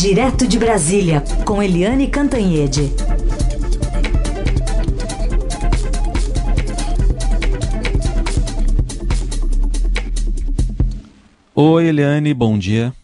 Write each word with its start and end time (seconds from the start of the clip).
Direto 0.00 0.46
de 0.46 0.60
Brasília, 0.60 1.24
com 1.44 1.60
Eliane 1.60 2.06
Cantanhede. 2.06 2.82
Oi, 11.52 11.86
Eliane, 11.88 12.32
bom 12.32 12.56
dia. 12.56 12.94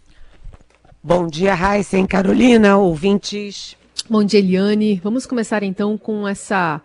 Bom 1.02 1.26
dia, 1.26 1.52
Raíssa 1.52 1.98
e 1.98 2.06
Carolina, 2.06 2.76
ouvintes. 2.76 3.76
Bom 4.08 4.22
dia, 4.22 4.38
Eliane. 4.38 5.00
Vamos 5.02 5.26
começar 5.26 5.64
então 5.64 5.98
com 5.98 6.28
essa 6.28 6.80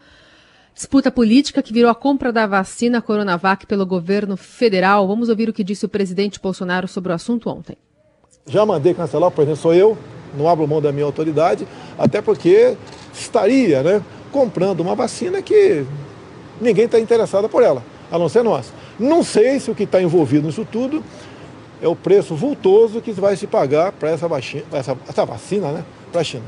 disputa 0.73 1.11
política 1.11 1.61
que 1.61 1.71
virou 1.71 1.91
a 1.91 1.93
compra 1.93 2.33
da 2.33 2.47
vacina 2.47 2.99
Coronavac 2.99 3.67
pelo 3.67 3.85
governo 3.85 4.35
federal. 4.35 5.07
Vamos 5.07 5.29
ouvir 5.29 5.49
o 5.49 5.53
que 5.53 5.63
disse 5.63 5.85
o 5.85 5.89
presidente 5.89 6.39
Bolsonaro 6.39 6.87
sobre 6.87 7.11
o 7.11 7.15
assunto 7.15 7.47
ontem. 7.47 7.77
Já 8.45 8.65
mandei 8.65 8.93
cancelar, 8.93 9.31
por 9.31 9.43
exemplo, 9.43 9.61
sou 9.61 9.73
eu, 9.73 9.97
não 10.37 10.47
abro 10.47 10.67
mão 10.67 10.81
da 10.81 10.91
minha 10.91 11.05
autoridade, 11.05 11.67
até 11.97 12.21
porque 12.21 12.75
estaria 13.13 13.83
né, 13.83 14.01
comprando 14.31 14.79
uma 14.81 14.95
vacina 14.95 15.41
que 15.41 15.85
ninguém 16.59 16.85
está 16.85 16.99
interessado 16.99 17.47
por 17.47 17.63
ela, 17.63 17.83
a 18.11 18.17
não 18.17 18.29
ser 18.29 18.43
nós. 18.43 18.73
Não 18.99 19.23
sei 19.23 19.59
se 19.59 19.71
o 19.71 19.75
que 19.75 19.83
está 19.83 20.01
envolvido 20.01 20.47
nisso 20.47 20.67
tudo 20.69 21.03
é 21.81 21.87
o 21.87 21.95
preço 21.95 22.35
vultoso 22.35 23.01
que 23.01 23.11
vai 23.11 23.35
se 23.37 23.47
pagar 23.47 23.91
para 23.91 24.09
essa, 24.09 24.27
vacina, 24.27 24.63
essa, 24.71 24.97
essa 25.07 25.25
vacina 25.25 25.71
né, 25.71 25.85
para 26.11 26.21
a 26.21 26.23
China. 26.23 26.43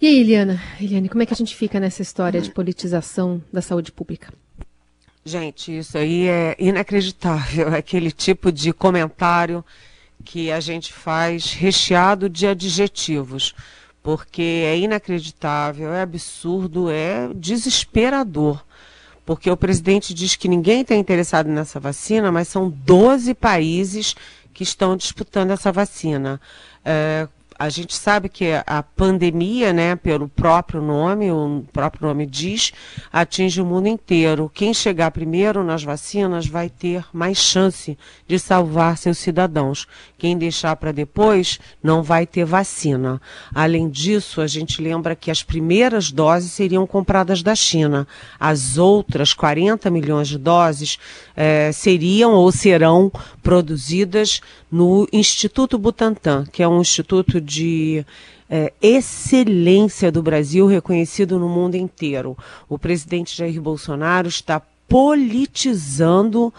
E 0.00 0.06
aí, 0.06 0.20
Eliana, 0.20 0.60
Eliane, 0.80 1.08
como 1.08 1.22
é 1.22 1.26
que 1.26 1.32
a 1.32 1.36
gente 1.36 1.56
fica 1.56 1.80
nessa 1.80 2.02
história 2.02 2.40
de 2.40 2.50
politização 2.50 3.42
da 3.52 3.62
saúde 3.62 3.90
pública? 3.90 4.32
Gente, 5.26 5.78
isso 5.78 5.96
aí 5.96 6.28
é 6.28 6.54
inacreditável. 6.58 7.72
É 7.72 7.78
aquele 7.78 8.12
tipo 8.12 8.52
de 8.52 8.72
comentário 8.72 9.64
que 10.22 10.50
a 10.52 10.60
gente 10.60 10.92
faz 10.92 11.52
recheado 11.52 12.28
de 12.28 12.46
adjetivos, 12.46 13.54
porque 14.02 14.42
é 14.42 14.78
inacreditável, 14.78 15.92
é 15.92 16.02
absurdo, 16.02 16.90
é 16.90 17.28
desesperador. 17.34 18.62
Porque 19.24 19.50
o 19.50 19.56
presidente 19.56 20.12
diz 20.12 20.36
que 20.36 20.48
ninguém 20.48 20.82
está 20.82 20.94
interessado 20.94 21.48
nessa 21.48 21.80
vacina, 21.80 22.30
mas 22.30 22.48
são 22.48 22.68
12 22.68 23.32
países 23.34 24.14
que 24.52 24.62
estão 24.62 24.94
disputando 24.94 25.50
essa 25.50 25.72
vacina. 25.72 26.38
É, 26.84 27.26
a 27.58 27.68
gente 27.68 27.94
sabe 27.94 28.28
que 28.28 28.46
a 28.66 28.82
pandemia, 28.82 29.72
né, 29.72 29.96
pelo 29.96 30.28
próprio 30.28 30.82
nome, 30.82 31.30
o 31.30 31.64
próprio 31.72 32.08
nome 32.08 32.26
diz, 32.26 32.72
atinge 33.12 33.60
o 33.60 33.66
mundo 33.66 33.88
inteiro. 33.88 34.50
Quem 34.52 34.74
chegar 34.74 35.10
primeiro 35.10 35.62
nas 35.62 35.82
vacinas 35.82 36.46
vai 36.46 36.68
ter 36.68 37.04
mais 37.12 37.38
chance 37.38 37.96
de 38.26 38.38
salvar 38.38 38.98
seus 38.98 39.18
cidadãos. 39.18 39.86
Quem 40.18 40.36
deixar 40.36 40.74
para 40.76 40.92
depois 40.92 41.58
não 41.82 42.02
vai 42.02 42.26
ter 42.26 42.44
vacina. 42.44 43.20
Além 43.54 43.88
disso, 43.88 44.40
a 44.40 44.46
gente 44.46 44.82
lembra 44.82 45.14
que 45.14 45.30
as 45.30 45.42
primeiras 45.42 46.10
doses 46.10 46.52
seriam 46.52 46.86
compradas 46.86 47.42
da 47.42 47.54
China. 47.54 48.06
As 48.38 48.78
outras 48.78 49.32
40 49.32 49.90
milhões 49.90 50.28
de 50.28 50.38
doses 50.38 50.98
eh, 51.36 51.70
seriam 51.72 52.32
ou 52.32 52.50
serão 52.50 53.12
produzidas 53.42 54.40
no 54.70 55.06
Instituto 55.12 55.78
Butantan, 55.78 56.44
que 56.50 56.62
é 56.62 56.66
um 56.66 56.80
instituto 56.80 57.40
de 57.44 58.04
é, 58.48 58.72
excelência 58.80 60.10
do 60.10 60.22
Brasil, 60.22 60.66
reconhecido 60.66 61.38
no 61.38 61.48
mundo 61.48 61.76
inteiro. 61.76 62.36
O 62.68 62.78
presidente 62.78 63.36
Jair 63.36 63.60
Bolsonaro 63.60 64.28
está 64.28 64.60
politizando 64.88 66.52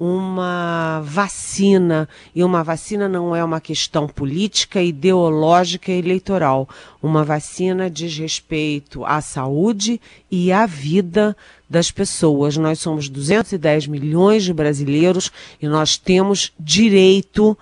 uma 0.00 1.02
vacina, 1.04 2.08
e 2.34 2.42
uma 2.42 2.64
vacina 2.64 3.06
não 3.06 3.36
é 3.36 3.44
uma 3.44 3.60
questão 3.60 4.08
política, 4.08 4.82
ideológica 4.82 5.92
eleitoral. 5.92 6.66
Uma 7.02 7.22
vacina 7.22 7.90
diz 7.90 8.16
respeito 8.16 9.04
à 9.04 9.20
saúde 9.20 10.00
e 10.30 10.50
à 10.50 10.64
vida 10.64 11.36
das 11.68 11.90
pessoas. 11.90 12.56
Nós 12.56 12.78
somos 12.78 13.10
210 13.10 13.88
milhões 13.88 14.42
de 14.42 14.54
brasileiros 14.54 15.30
e 15.60 15.68
nós 15.68 15.98
temos 15.98 16.50
direito 16.58 17.56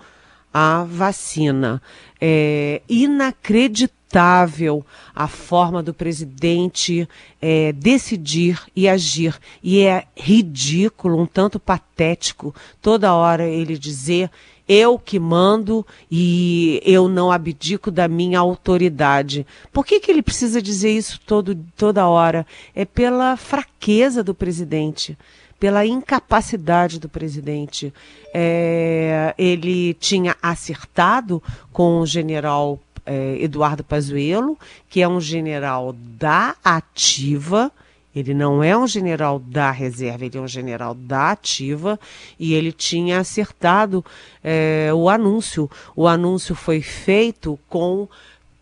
à 0.53 0.83
vacina. 0.83 1.81
É 2.19 2.81
inacreditável 2.89 4.85
a 5.15 5.27
forma 5.27 5.83
do 5.83 5.93
presidente 5.93 7.07
é, 7.41 7.71
decidir 7.71 8.61
e 8.75 8.87
agir. 8.87 9.37
E 9.63 9.81
é 9.81 10.05
ridículo, 10.15 11.19
um 11.19 11.25
tanto 11.25 11.59
patético, 11.59 12.53
toda 12.81 13.13
hora 13.13 13.47
ele 13.47 13.77
dizer 13.77 14.29
eu 14.69 14.99
que 14.99 15.19
mando 15.19 15.83
e 16.11 16.79
eu 16.85 17.09
não 17.09 17.31
abdico 17.31 17.89
da 17.89 18.07
minha 18.07 18.37
autoridade. 18.39 19.45
Por 19.73 19.83
que, 19.83 19.99
que 19.99 20.11
ele 20.11 20.21
precisa 20.21 20.61
dizer 20.61 20.91
isso 20.91 21.19
todo, 21.25 21.57
toda 21.75 22.07
hora? 22.07 22.45
É 22.75 22.85
pela 22.85 23.35
fraqueza 23.35 24.23
do 24.23 24.35
presidente 24.35 25.17
pela 25.59 25.85
incapacidade 25.85 26.99
do 26.99 27.09
presidente. 27.09 27.93
É, 28.33 29.33
ele 29.37 29.93
tinha 29.95 30.35
acertado 30.41 31.41
com 31.71 31.99
o 31.99 32.05
general 32.05 32.79
é, 33.05 33.37
Eduardo 33.41 33.83
Pazuello, 33.83 34.57
que 34.87 35.01
é 35.01 35.07
um 35.07 35.19
general 35.19 35.93
da 35.93 36.55
ativa, 36.63 37.71
ele 38.15 38.33
não 38.33 38.63
é 38.63 38.77
um 38.77 38.87
general 38.87 39.39
da 39.39 39.71
reserva, 39.71 40.25
ele 40.25 40.37
é 40.37 40.41
um 40.41 40.47
general 40.47 40.93
da 40.93 41.31
ativa 41.31 41.99
e 42.39 42.53
ele 42.53 42.71
tinha 42.71 43.19
acertado 43.19 44.03
é, 44.43 44.91
o 44.93 45.09
anúncio. 45.09 45.69
O 45.95 46.07
anúncio 46.07 46.55
foi 46.55 46.81
feito 46.81 47.59
com 47.67 48.07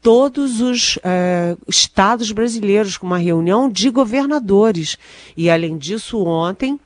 todos 0.01 0.61
os 0.61 0.99
é, 1.03 1.55
estados 1.67 2.31
brasileiros, 2.31 2.97
com 2.97 3.07
uma 3.07 3.17
reunião 3.17 3.69
de 3.69 3.89
governadores. 3.89 4.97
E, 5.35 5.49
além 5.49 5.77
disso, 5.77 6.23
ontem 6.23 6.79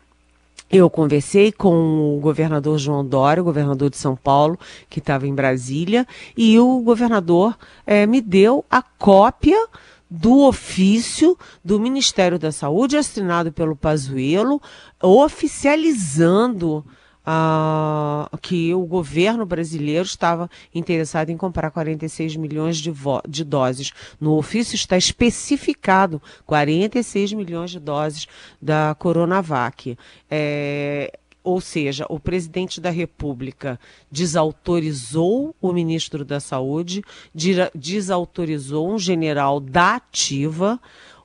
eu 0.72 0.90
conversei 0.90 1.52
com 1.52 2.16
o 2.16 2.20
governador 2.20 2.78
João 2.78 3.06
Dória, 3.06 3.44
governador 3.44 3.90
de 3.90 3.98
São 3.98 4.16
Paulo, 4.16 4.58
que 4.90 5.00
estava 5.00 5.28
em 5.28 5.36
Brasília, 5.36 6.08
e 6.36 6.58
o 6.58 6.80
governador 6.80 7.58
é, 7.86 8.06
me 8.06 8.22
deu 8.22 8.64
a 8.72 8.82
cópia 8.82 9.68
do 10.10 10.46
ofício 10.46 11.38
do 11.64 11.80
Ministério 11.80 12.40
da 12.40 12.52
Saúde, 12.52 12.98
assinado 12.98 13.52
pelo 13.52 13.76
Pazuello, 13.76 14.62
oficializando 15.02 16.86
uh, 17.26 18.38
que 18.38 18.74
o 18.74 18.86
governo 18.86 19.46
brasileiro 19.46 20.06
estava 20.06 20.50
interessado 20.74 21.30
em 21.30 21.38
comprar 21.38 21.72
46 21.72 22.36
milhões 22.36 22.78
de, 22.78 22.92
de 23.28 23.44
doses. 23.44 23.92
No 24.20 24.36
ofício 24.38 24.76
está 24.76 24.98
especificado 24.98 26.22
46 26.46 27.34
milhões 27.34 27.72
de 27.72 27.80
doses 27.80 28.28
da 28.62 28.96
Coronavac. 28.98 29.98
É, 30.30 31.18
ou 31.44 31.60
seja, 31.60 32.06
o 32.08 32.20
presidente 32.20 32.80
da 32.80 32.92
República 32.92 33.80
desautorizou 34.12 35.56
o 35.60 35.74
ministro 35.74 36.24
da 36.24 36.40
Saúde, 36.40 37.04
desautorizou 37.74 38.92
um 38.92 39.00
general 39.00 39.60
da 39.60 39.96
ativa, 39.96 40.80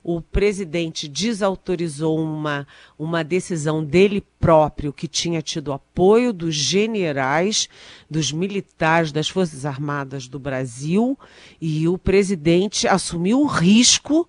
o 0.07 0.21
presidente 0.21 1.05
desautorizou 1.05 2.17
uma, 2.17 2.65
uma 2.97 3.25
decisão 3.25 3.83
dele 3.83 4.23
próprio, 4.39 4.93
que 4.93 5.05
tinha 5.05 5.41
tido 5.41 5.73
apoio 5.73 6.31
dos 6.31 6.55
generais, 6.55 7.67
dos 8.09 8.31
militares 8.31 9.11
das 9.11 9.27
Forças 9.27 9.65
Armadas 9.65 10.25
do 10.25 10.39
Brasil, 10.39 11.19
e 11.59 11.89
o 11.89 11.97
presidente 11.97 12.87
assumiu 12.87 13.41
o 13.41 13.47
risco 13.47 14.25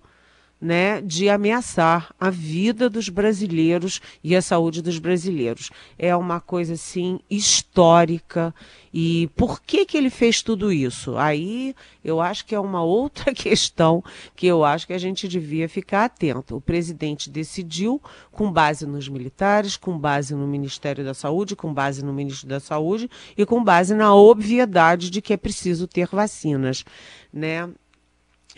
né, 0.61 1.01
de 1.01 1.29
ameaçar 1.29 2.13
a 2.19 2.29
vida 2.29 2.89
dos 2.89 3.07
brasileiros 3.07 4.01
e 4.23 4.35
a 4.35 4.41
saúde 4.41 4.81
dos 4.81 4.99
brasileiros. 4.99 5.69
É 5.97 6.13
uma 6.15 6.41
coisa 6.41 6.73
assim 6.73 7.19
histórica. 7.29 8.53
E 8.93 9.29
por 9.35 9.61
que 9.61 9.85
que 9.85 9.95
ele 9.95 10.09
fez 10.09 10.41
tudo 10.41 10.71
isso? 10.71 11.15
Aí 11.17 11.75
eu 12.03 12.19
acho 12.19 12.45
que 12.45 12.53
é 12.53 12.59
uma 12.59 12.83
outra 12.83 13.31
questão 13.35 14.03
que 14.35 14.47
eu 14.47 14.65
acho 14.65 14.87
que 14.87 14.93
a 14.93 14.97
gente 14.97 15.27
devia 15.27 15.69
ficar 15.69 16.05
atento. 16.05 16.57
O 16.57 16.61
presidente 16.61 17.29
decidiu 17.29 18.01
com 18.31 18.51
base 18.51 18.85
nos 18.85 19.07
militares, 19.07 19.77
com 19.77 19.97
base 19.97 20.35
no 20.35 20.47
Ministério 20.47 21.05
da 21.05 21.13
Saúde, 21.13 21.55
com 21.55 21.73
base 21.73 22.03
no 22.03 22.11
ministro 22.11 22.49
da 22.49 22.59
Saúde 22.59 23.09
e 23.37 23.45
com 23.45 23.63
base 23.63 23.93
na 23.93 24.13
obviedade 24.13 25.09
de 25.09 25.21
que 25.21 25.33
é 25.33 25.37
preciso 25.37 25.87
ter 25.87 26.07
vacinas, 26.07 26.83
né? 27.31 27.69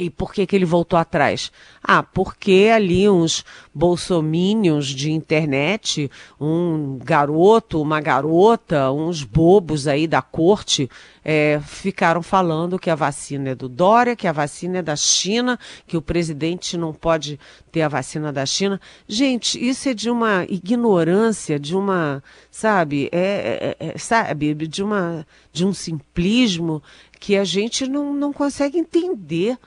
E 0.02 0.10
por 0.10 0.34
que, 0.34 0.48
que 0.48 0.56
ele 0.56 0.66
voltou 0.66 0.98
atrás? 0.98 1.52
Ah, 1.84 2.02
porque 2.02 2.72
ali 2.74 3.08
uns 3.08 3.46
bolsomínios 3.72 4.88
de 4.88 5.12
internet, 5.12 6.10
um 6.40 6.98
garoto, 7.04 7.80
uma 7.80 8.02
garota, 8.02 8.92
uns 8.92 9.24
bobos 9.24 9.88
aí 9.88 10.08
da 10.08 10.20
corte, 10.20 10.90
é, 11.24 11.62
ficaram 11.64 12.24
falando 12.24 12.80
que 12.80 12.90
a 12.90 12.96
vacina 12.96 13.50
é 13.50 13.56
do 13.56 13.70
Dória, 13.70 14.16
que 14.16 14.28
a 14.28 14.32
vacina 14.32 14.80
é 14.80 14.82
da 14.82 14.96
China, 14.96 15.60
que 15.86 15.96
o 15.96 16.02
presidente 16.02 16.76
não 16.76 16.94
pode 16.94 17.40
ter 17.72 17.84
a 17.84 17.88
vacina 17.88 18.34
da 18.34 18.44
China. 18.44 18.82
Gente, 19.08 19.64
isso 19.64 19.88
é 19.88 19.94
de 19.94 20.10
uma 20.10 20.46
ignorância, 20.50 21.60
de 21.60 21.76
uma, 21.76 22.24
sabe, 22.50 23.08
é, 23.12 23.76
é, 23.80 23.90
é 23.90 23.98
sabe, 24.00 24.56
de, 24.56 24.82
uma, 24.82 25.28
de 25.54 25.64
um 25.64 25.72
simplismo 25.72 26.82
que 27.20 27.38
a 27.38 27.44
gente 27.44 27.88
não, 27.88 28.16
não 28.16 28.34
consegue 28.34 28.80
entender 28.80 29.60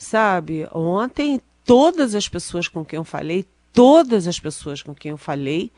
sabe? 0.00 0.66
Ontem, 0.72 1.40
todas 1.64 2.14
as 2.14 2.26
pessoas 2.26 2.66
com 2.66 2.84
quem 2.84 2.96
eu 2.96 3.04
falei, 3.04 3.44
todas 3.72 4.26
as 4.26 4.40
pessoas 4.40 4.82
com 4.82 4.94
quem 4.94 5.10
eu 5.10 5.18
falei, 5.18 5.70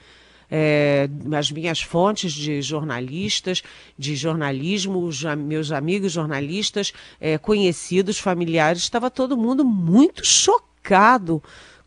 é, 0.48 1.08
as 1.36 1.50
minhas 1.50 1.82
fontes 1.82 2.32
de 2.32 2.62
jornalistas, 2.62 3.62
de 3.98 4.14
jornalismo, 4.14 5.10
meus 5.36 5.72
amigos 5.72 6.12
jornalistas, 6.12 6.92
é, 7.20 7.36
conhecidos, 7.36 8.18
familiares, 8.18 8.82
estava 8.82 9.10
todo 9.10 9.36
mundo 9.36 9.64
muito 9.64 10.24
chocado 10.24 11.42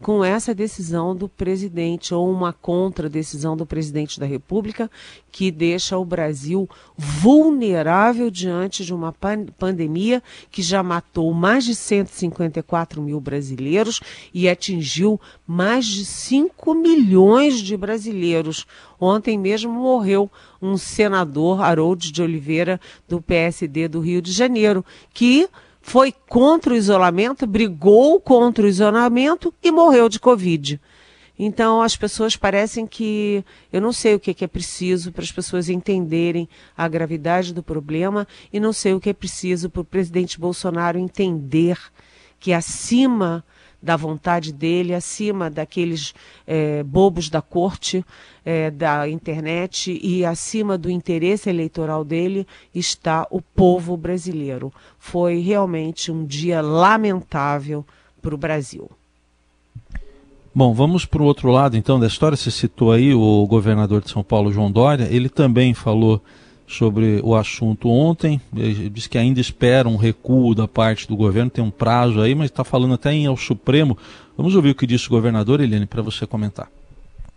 com 0.06 0.24
essa 0.24 0.54
decisão 0.54 1.16
do 1.16 1.28
presidente 1.28 2.14
ou 2.14 2.32
uma 2.32 2.54
contra-decisão 2.54 3.58
do 3.58 3.66
presidente 3.66 4.20
da 4.20 4.26
República 4.28 4.88
que 5.32 5.50
deixa 5.50 5.98
o 5.98 6.06
Brasil 6.06 6.70
vulnerável 6.96 8.30
diante 8.30 8.86
de 8.86 8.94
uma 8.94 9.12
pan 9.12 9.48
pandemia 9.58 10.22
que 10.52 10.62
já 10.62 10.84
matou 10.84 11.34
mais 11.34 11.66
de 11.66 11.74
154 11.74 13.02
mil 13.02 13.20
brasileiros 13.20 14.00
e 14.32 14.48
atingiu 14.48 15.20
mais 15.48 15.88
de 15.88 16.06
5 16.06 16.76
milhões 16.76 17.60
de 17.60 17.76
brasileiros. 17.76 18.68
Ontem 19.02 19.40
mesmo 19.40 19.72
morreu 19.72 20.30
um 20.62 20.78
senador, 20.78 21.64
Harold 21.64 22.12
de 22.12 22.22
Oliveira, 22.22 22.80
do 23.10 23.20
PSD 23.20 23.88
do 23.88 24.02
Rio 24.02 24.22
de 24.22 24.32
Janeiro, 24.32 24.86
que 25.12 25.50
foi 25.88 26.12
contra 26.28 26.74
o 26.74 26.76
isolamento, 26.76 27.46
brigou 27.46 28.20
contra 28.20 28.66
o 28.66 28.68
isolamento 28.68 29.54
e 29.62 29.72
morreu 29.72 30.10
de 30.10 30.20
Covid. 30.20 30.82
Então, 31.38 31.80
as 31.80 31.96
pessoas 31.96 32.36
parecem 32.36 32.88
que. 32.88 33.46
Eu 33.72 33.80
não 33.80 33.94
sei 33.94 34.16
o 34.16 34.20
que 34.20 34.44
é 34.44 34.48
preciso 34.48 35.12
para 35.12 35.22
as 35.22 35.32
pessoas 35.32 35.70
entenderem 35.70 36.50
a 36.76 36.88
gravidade 36.88 37.54
do 37.54 37.62
problema 37.62 38.28
e 38.52 38.60
não 38.60 38.74
sei 38.74 38.96
o 38.96 39.00
que 39.00 39.12
é 39.12 39.14
preciso 39.14 39.70
para 39.70 39.82
o 39.82 39.86
presidente 39.86 40.40
Bolsonaro 40.40 40.98
entender 40.98 41.78
que 42.40 42.52
acima 42.52 43.46
da 43.86 43.96
vontade 43.96 44.52
dele, 44.52 44.96
acima 44.96 45.48
daqueles 45.48 46.16
é, 46.48 46.82
bobos 46.82 47.30
da 47.30 47.40
corte, 47.40 48.04
é, 48.44 48.72
da 48.72 49.08
internet 49.08 49.98
e 50.02 50.26
acima 50.26 50.76
do 50.76 50.90
interesse 50.90 51.50
eleitoral 51.50 52.04
dele 52.04 52.48
está 52.74 53.28
o 53.30 53.40
povo 53.40 53.96
brasileiro. 53.96 54.74
Foi 54.98 55.40
realmente 55.40 56.12
um 56.12 56.26
dia 56.26 56.62
lamentável 56.62 57.86
para 58.22 58.34
o 58.34 58.38
Brasil. 58.38 58.90
Bom, 60.54 60.74
vamos 60.74 61.06
para 61.06 61.22
o 61.22 61.26
outro 61.26 61.52
lado 61.52 61.78
então 61.78 62.00
da 62.00 62.08
história. 62.08 62.36
Você 62.36 62.50
citou 62.50 62.92
aí 62.92 63.14
o 63.14 63.46
governador 63.46 64.02
de 64.02 64.10
São 64.10 64.24
Paulo, 64.24 64.52
João 64.52 64.72
Dória. 64.72 65.08
Ele 65.12 65.30
também 65.30 65.76
falou 65.76 66.24
sobre 66.68 67.20
o 67.24 67.36
assunto 67.36 67.90
ontem. 67.90 68.42
Ele 68.56 68.90
disse 68.90 69.10
que 69.10 69.18
ainda 69.18 69.40
espera 69.40 69.88
um 69.88 69.96
recuo 69.96 70.56
da 70.56 70.68
parte 70.68 71.08
do 71.08 71.16
governo, 71.16 71.50
tem 71.50 71.64
um 71.64 71.72
prazo 71.72 72.22
aí, 72.22 72.34
mas 72.34 72.50
está 72.50 72.64
falando 72.64 72.96
até 72.96 73.14
em 73.14 73.26
ao 73.26 73.38
Supremo. 73.38 73.98
Vamos 74.38 74.56
ouvir 74.56 74.72
o 74.72 74.76
que 74.76 74.88
disse 74.88 75.08
o 75.08 75.12
governador, 75.12 75.62
Eliane, 75.62 75.86
para 75.86 76.02
você 76.02 76.26
comentar. 76.26 76.70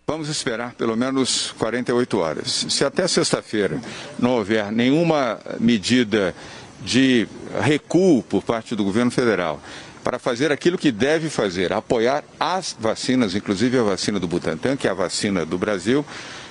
Vamos 0.06 0.30
esperar 0.30 0.72
pelo 0.72 0.96
menos 0.96 1.52
48 1.58 2.18
horas. 2.18 2.66
Se 2.70 2.82
até 2.82 3.06
sexta-feira 3.06 3.78
não 4.18 4.30
houver 4.36 4.72
nenhuma 4.72 5.38
medida 5.60 6.34
de 6.82 7.28
recuo 7.60 8.22
por 8.22 8.42
parte 8.42 8.74
do 8.74 8.84
governo 8.84 9.10
federal 9.10 9.60
para 10.02 10.18
fazer 10.18 10.50
aquilo 10.50 10.78
que 10.78 10.90
deve 10.90 11.28
fazer, 11.28 11.72
apoiar 11.72 12.24
as 12.40 12.74
vacinas, 12.80 13.34
inclusive 13.34 13.78
a 13.78 13.82
vacina 13.82 14.18
do 14.18 14.26
Butantan, 14.26 14.76
que 14.76 14.88
é 14.88 14.90
a 14.90 14.94
vacina 14.94 15.44
do 15.44 15.58
Brasil, 15.58 16.02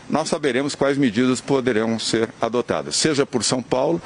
nós 0.09 0.30
saberemos 0.30 0.75
quais 0.75 0.98
medidas 0.98 1.42
poderão 1.42 2.00
ser 2.00 2.30
adotadas, 2.39 2.95
seja 2.95 3.25
por 3.25 3.44
São 3.44 3.62
Paulo, 3.62 4.01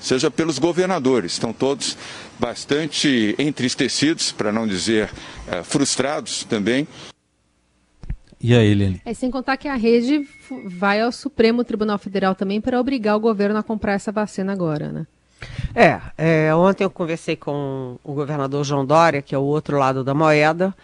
seja 0.00 0.30
pelos 0.30 0.58
governadores. 0.58 1.32
Estão 1.32 1.52
todos 1.52 1.96
bastante 2.38 3.34
entristecidos, 3.38 4.32
para 4.32 4.52
não 4.52 4.66
dizer 4.66 5.10
é, 5.48 5.62
frustrados 5.62 6.44
também. 6.44 6.86
E 8.40 8.54
aí, 8.54 8.68
Eliane? 8.68 9.00
É, 9.04 9.14
sem 9.14 9.30
contar 9.30 9.56
que 9.56 9.66
a 9.66 9.74
rede 9.74 10.28
vai 10.66 11.00
ao 11.00 11.10
Supremo 11.10 11.64
Tribunal 11.64 11.98
Federal 11.98 12.34
também 12.34 12.60
para 12.60 12.78
obrigar 12.78 13.16
o 13.16 13.20
governo 13.20 13.58
a 13.58 13.62
comprar 13.62 13.94
essa 13.94 14.12
vacina 14.12 14.52
agora, 14.52 14.92
né? 14.92 15.06
É, 15.74 16.00
é, 16.16 16.54
ontem 16.54 16.84
eu 16.84 16.90
conversei 16.90 17.36
com 17.36 17.98
o 18.02 18.14
governador 18.14 18.64
João 18.64 18.86
Dória, 18.86 19.20
que 19.20 19.34
é 19.34 19.38
o 19.38 19.42
outro 19.42 19.78
lado 19.78 20.02
da 20.02 20.14
moeda, 20.14 20.74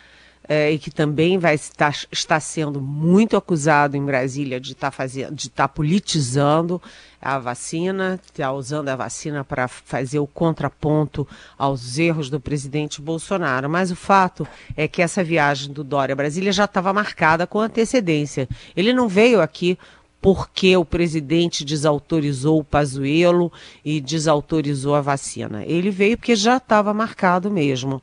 é, 0.49 0.73
e 0.73 0.79
que 0.79 0.91
também 0.91 1.39
vai 1.39 1.55
estar, 1.55 1.97
está 2.11 2.41
sendo 2.41 2.81
muito 2.81 3.37
acusado 3.37 3.97
em 3.97 4.05
Brasília 4.05 4.61
de 4.61 4.73
estar, 4.73 4.89
tá 4.89 4.91
fazendo, 4.91 5.35
de 5.35 5.49
estar 5.49 5.69
tá 5.69 5.69
politizando 5.69 6.83
a 7.21 7.39
vacina, 7.39 8.21
está 8.25 8.53
usando 8.53 8.89
a 8.89 8.97
vacina 8.97 9.45
para 9.45 9.69
fazer 9.69 10.19
o 10.19 10.27
contraponto 10.27 11.27
aos 11.57 11.97
erros 11.97 12.29
do 12.29 12.41
presidente 12.41 13.01
Bolsonaro. 13.01 13.71
Mas 13.71 13.93
o 13.93 13.97
fato 13.97 14.47
é 14.77 14.89
que 14.89 15.01
essa 15.01 15.23
viagem 15.23 15.73
do 15.73 15.85
Dória 15.85 16.15
a 16.15 16.17
Brasília 16.17 16.53
já 16.53 16.65
estava 16.65 16.93
marcada 16.93 17.47
com 17.47 17.61
antecedência. 17.61 18.49
Ele 18.77 18.93
não 18.93 19.09
veio 19.09 19.41
aqui 19.41 19.79
porque 20.21 20.77
o 20.77 20.85
presidente 20.85 21.65
desautorizou 21.65 22.61
o 22.61 22.65
Pazuello 22.65 23.53
e 23.85 24.01
desautorizou 24.01 24.95
a 24.95 25.01
vacina. 25.01 25.65
Ele 25.65 25.91
veio 25.91 26.17
porque 26.17 26.37
já 26.37 26.59
estava 26.59 26.95
marcado 26.95 27.51
mesmo. 27.51 28.01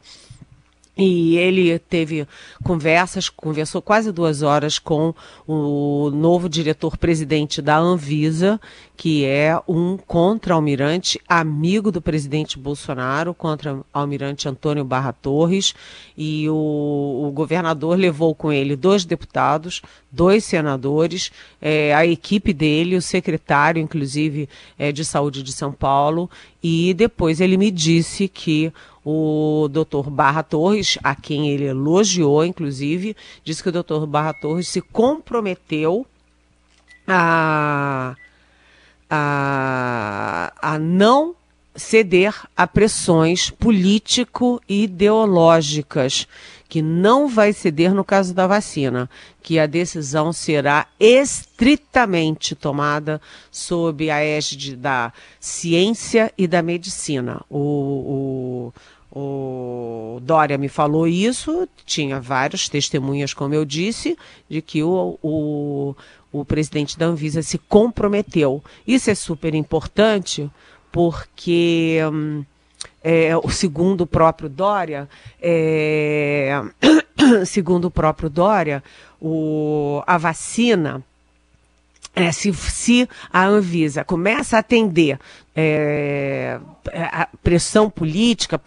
E 0.99 1.37
ele 1.37 1.79
teve 1.79 2.27
conversas, 2.61 3.29
conversou 3.29 3.81
quase 3.81 4.11
duas 4.11 4.41
horas 4.41 4.77
com 4.77 5.13
o 5.47 6.11
novo 6.11 6.49
diretor-presidente 6.49 7.61
da 7.61 7.77
Anvisa, 7.77 8.59
que 8.97 9.23
é 9.23 9.57
um 9.65 9.95
contra-almirante, 9.95 11.17
amigo 11.25 11.89
do 11.89 12.01
presidente 12.01 12.59
Bolsonaro, 12.59 13.33
contra-almirante 13.33 14.49
Antônio 14.49 14.83
Barra 14.83 15.13
Torres. 15.13 15.73
E 16.17 16.49
o, 16.49 17.27
o, 17.27 17.31
governador 17.31 17.97
levou 17.97 18.35
com 18.35 18.51
ele 18.51 18.75
dois 18.75 19.05
deputados, 19.05 19.81
dois 20.11 20.43
senadores, 20.43 21.31
é, 21.61 21.95
a 21.95 22.05
equipe 22.05 22.51
dele, 22.51 22.97
o 22.97 23.01
secretário, 23.01 23.81
inclusive, 23.81 24.49
é, 24.77 24.91
de 24.91 25.05
saúde 25.05 25.43
de 25.43 25.53
São 25.53 25.71
Paulo. 25.71 26.29
E 26.61 26.93
depois 26.93 27.39
ele 27.39 27.55
me 27.55 27.71
disse 27.71 28.27
que 28.27 28.73
o 29.03 29.67
doutor 29.69 30.09
Barra 30.09 30.41
Torres, 30.43 30.97
a 31.03 31.13
quem 31.15 31.49
ele 31.49 31.65
elogiou, 31.65 32.45
inclusive, 32.45 33.17
disse 33.43 33.61
que 33.63 33.69
o 33.69 33.71
doutor 33.71 34.05
Barra 34.05 34.33
Torres 34.33 34.67
se 34.67 34.81
comprometeu 34.81 36.05
a, 37.07 38.15
a, 39.09 40.53
a 40.61 40.77
não 40.77 41.33
ceder 41.75 42.35
a 42.55 42.67
pressões 42.67 43.49
político-ideológicas 43.49 46.27
que 46.69 46.83
não 46.83 47.27
vai 47.27 47.51
ceder 47.51 47.95
no 47.95 48.03
caso 48.03 48.31
da 48.31 48.45
vacina, 48.45 49.09
que 49.41 49.57
a 49.57 49.65
decisão 49.65 50.31
será 50.31 50.85
estritamente 50.99 52.55
tomada 52.55 53.19
sob 53.51 54.11
a 54.11 54.23
égide 54.23 54.75
da 54.75 55.11
ciência 55.39 56.31
e 56.37 56.47
da 56.47 56.61
medicina. 56.61 57.41
O, 57.49 58.71
o, 59.11 59.19
o 59.19 60.19
Dória 60.21 60.59
me 60.59 60.69
falou 60.69 61.07
isso, 61.07 61.67
tinha 61.87 62.19
várias 62.19 62.69
testemunhas, 62.69 63.33
como 63.33 63.55
eu 63.55 63.65
disse, 63.65 64.15
de 64.47 64.61
que 64.61 64.83
o, 64.83 65.17
o, 65.23 65.95
o 66.31 66.45
presidente 66.45 66.99
da 66.99 67.07
Anvisa 67.07 67.41
se 67.41 67.57
comprometeu. 67.57 68.63
Isso 68.85 69.09
é 69.09 69.15
super 69.15 69.55
importante 69.55 70.47
porque. 70.91 71.99
Hum, 72.13 72.43
é, 73.03 73.31
segundo 73.49 74.05
próprio 74.05 74.49
Dória, 74.49 75.07
é, 75.41 76.61
segundo 77.45 77.85
o 77.85 77.91
próprio 77.91 78.29
Dória, 78.29 78.83
o, 79.21 80.01
a 80.05 80.17
vacina 80.17 81.03
é, 82.19 82.31
se, 82.31 82.53
se 82.53 83.09
a 83.31 83.45
Anvisa 83.45 84.03
começa 84.03 84.57
a 84.57 84.59
atender 84.59 85.17
é, 85.55 86.59
a 86.93 87.27
pressão 87.43 87.89
política, 87.89 88.59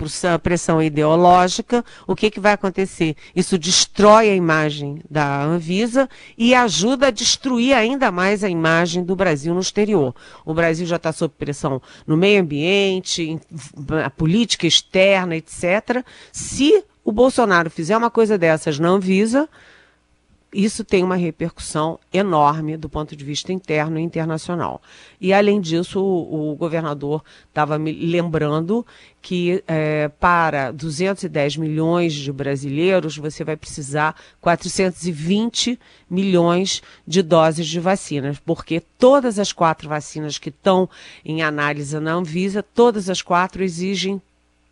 pressão 0.42 0.82
ideológica, 0.82 1.84
o 2.06 2.14
que, 2.14 2.30
que 2.30 2.40
vai 2.40 2.52
acontecer? 2.52 3.16
Isso 3.34 3.58
destrói 3.58 4.30
a 4.30 4.34
imagem 4.34 5.02
da 5.10 5.42
Anvisa 5.42 6.08
e 6.36 6.54
ajuda 6.54 7.08
a 7.08 7.10
destruir 7.10 7.74
ainda 7.74 8.10
mais 8.10 8.42
a 8.42 8.48
imagem 8.48 9.04
do 9.04 9.14
Brasil 9.14 9.54
no 9.54 9.60
exterior. 9.60 10.14
O 10.44 10.54
Brasil 10.54 10.86
já 10.86 10.96
está 10.96 11.12
sob 11.12 11.34
pressão 11.38 11.80
no 12.06 12.16
meio 12.16 12.40
ambiente, 12.40 13.38
a 14.04 14.10
política 14.10 14.66
externa, 14.66 15.36
etc. 15.36 16.04
Se 16.30 16.84
o 17.04 17.12
Bolsonaro 17.12 17.70
fizer 17.70 17.96
uma 17.96 18.10
coisa 18.10 18.38
dessas 18.38 18.78
na 18.78 18.88
Anvisa, 18.88 19.48
isso 20.52 20.84
tem 20.84 21.02
uma 21.02 21.16
repercussão 21.16 21.98
enorme 22.12 22.76
do 22.76 22.88
ponto 22.88 23.16
de 23.16 23.24
vista 23.24 23.52
interno 23.52 23.98
e 23.98 24.02
internacional. 24.02 24.82
E, 25.20 25.32
além 25.32 25.60
disso, 25.60 26.00
o, 26.02 26.52
o 26.52 26.56
governador 26.56 27.24
estava 27.48 27.78
me 27.78 27.92
lembrando 27.92 28.84
que 29.22 29.62
é, 29.66 30.08
para 30.08 30.70
210 30.72 31.56
milhões 31.56 32.12
de 32.12 32.30
brasileiros 32.30 33.16
você 33.16 33.42
vai 33.44 33.56
precisar 33.56 34.14
420 34.40 35.78
milhões 36.10 36.82
de 37.06 37.22
doses 37.22 37.66
de 37.66 37.80
vacinas, 37.80 38.38
porque 38.38 38.82
todas 38.98 39.38
as 39.38 39.52
quatro 39.52 39.88
vacinas 39.88 40.38
que 40.38 40.50
estão 40.50 40.88
em 41.24 41.40
análise 41.40 41.98
na 41.98 42.12
Anvisa, 42.12 42.62
todas 42.62 43.08
as 43.08 43.22
quatro 43.22 43.62
exigem 43.62 44.20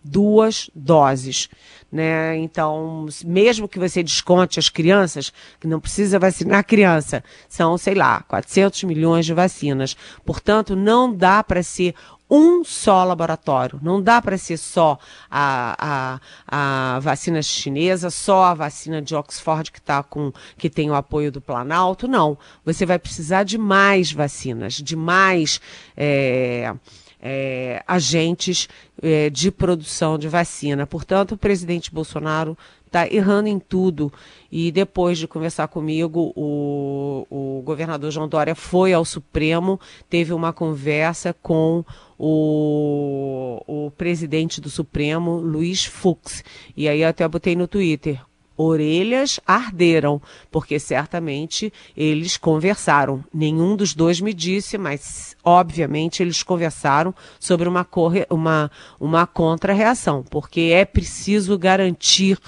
duas 0.02 0.70
doses. 0.74 1.48
Né? 1.90 2.36
Então, 2.38 3.06
mesmo 3.24 3.68
que 3.68 3.78
você 3.78 4.02
desconte 4.02 4.58
as 4.58 4.68
crianças, 4.68 5.32
que 5.58 5.66
não 5.66 5.80
precisa 5.80 6.18
vacinar 6.18 6.60
a 6.60 6.64
criança, 6.64 7.24
são, 7.48 7.76
sei 7.76 7.94
lá, 7.94 8.22
400 8.22 8.84
milhões 8.84 9.26
de 9.26 9.34
vacinas. 9.34 9.96
Portanto, 10.24 10.76
não 10.76 11.12
dá 11.12 11.42
para 11.42 11.62
ser 11.62 11.94
um 12.30 12.62
só 12.62 13.02
laboratório. 13.02 13.80
Não 13.82 14.00
dá 14.00 14.22
para 14.22 14.38
ser 14.38 14.56
só 14.56 14.98
a, 15.28 16.20
a, 16.46 16.94
a, 16.94 17.00
vacina 17.00 17.42
chinesa, 17.42 18.08
só 18.08 18.44
a 18.44 18.54
vacina 18.54 19.02
de 19.02 19.16
Oxford 19.16 19.72
que, 19.72 19.82
tá 19.82 20.02
com, 20.02 20.32
que 20.56 20.70
tem 20.70 20.88
o 20.90 20.94
apoio 20.94 21.32
do 21.32 21.40
Planalto. 21.40 22.06
Não. 22.06 22.38
Você 22.64 22.86
vai 22.86 23.00
precisar 23.00 23.42
de 23.42 23.58
mais 23.58 24.12
vacinas, 24.12 24.74
de 24.74 24.94
mais. 24.94 25.60
É, 25.96 26.72
é, 27.20 27.82
agentes 27.86 28.68
é, 29.02 29.28
de 29.30 29.50
produção 29.50 30.18
de 30.18 30.28
vacina. 30.28 30.86
Portanto, 30.86 31.32
o 31.32 31.38
presidente 31.38 31.92
Bolsonaro 31.92 32.56
está 32.86 33.06
errando 33.06 33.48
em 33.48 33.58
tudo. 33.58 34.12
E 34.50 34.72
depois 34.72 35.18
de 35.18 35.28
conversar 35.28 35.68
comigo, 35.68 36.32
o, 36.34 37.26
o 37.30 37.62
governador 37.62 38.10
João 38.10 38.28
Dória 38.28 38.54
foi 38.54 38.92
ao 38.92 39.04
Supremo, 39.04 39.80
teve 40.08 40.32
uma 40.32 40.52
conversa 40.52 41.34
com 41.40 41.84
o, 42.18 43.62
o 43.66 43.90
presidente 43.92 44.60
do 44.60 44.68
Supremo, 44.68 45.36
Luiz 45.36 45.84
Fux. 45.84 46.42
E 46.76 46.88
aí 46.88 47.02
eu 47.02 47.08
até 47.08 47.26
botei 47.28 47.54
no 47.54 47.68
Twitter 47.68 48.20
orelhas 48.60 49.40
arderam, 49.46 50.20
porque 50.50 50.78
certamente 50.78 51.72
eles 51.96 52.36
conversaram. 52.36 53.24
Nenhum 53.32 53.74
dos 53.74 53.94
dois 53.94 54.20
me 54.20 54.34
disse, 54.34 54.76
mas 54.76 55.36
obviamente 55.42 56.22
eles 56.22 56.42
conversaram 56.42 57.14
sobre 57.38 57.68
uma, 57.68 57.84
corre 57.84 58.26
uma, 58.28 58.70
uma 58.98 59.26
contra-reação, 59.26 60.22
porque 60.28 60.72
é 60.72 60.84
preciso 60.84 61.58
garantir 61.58 62.38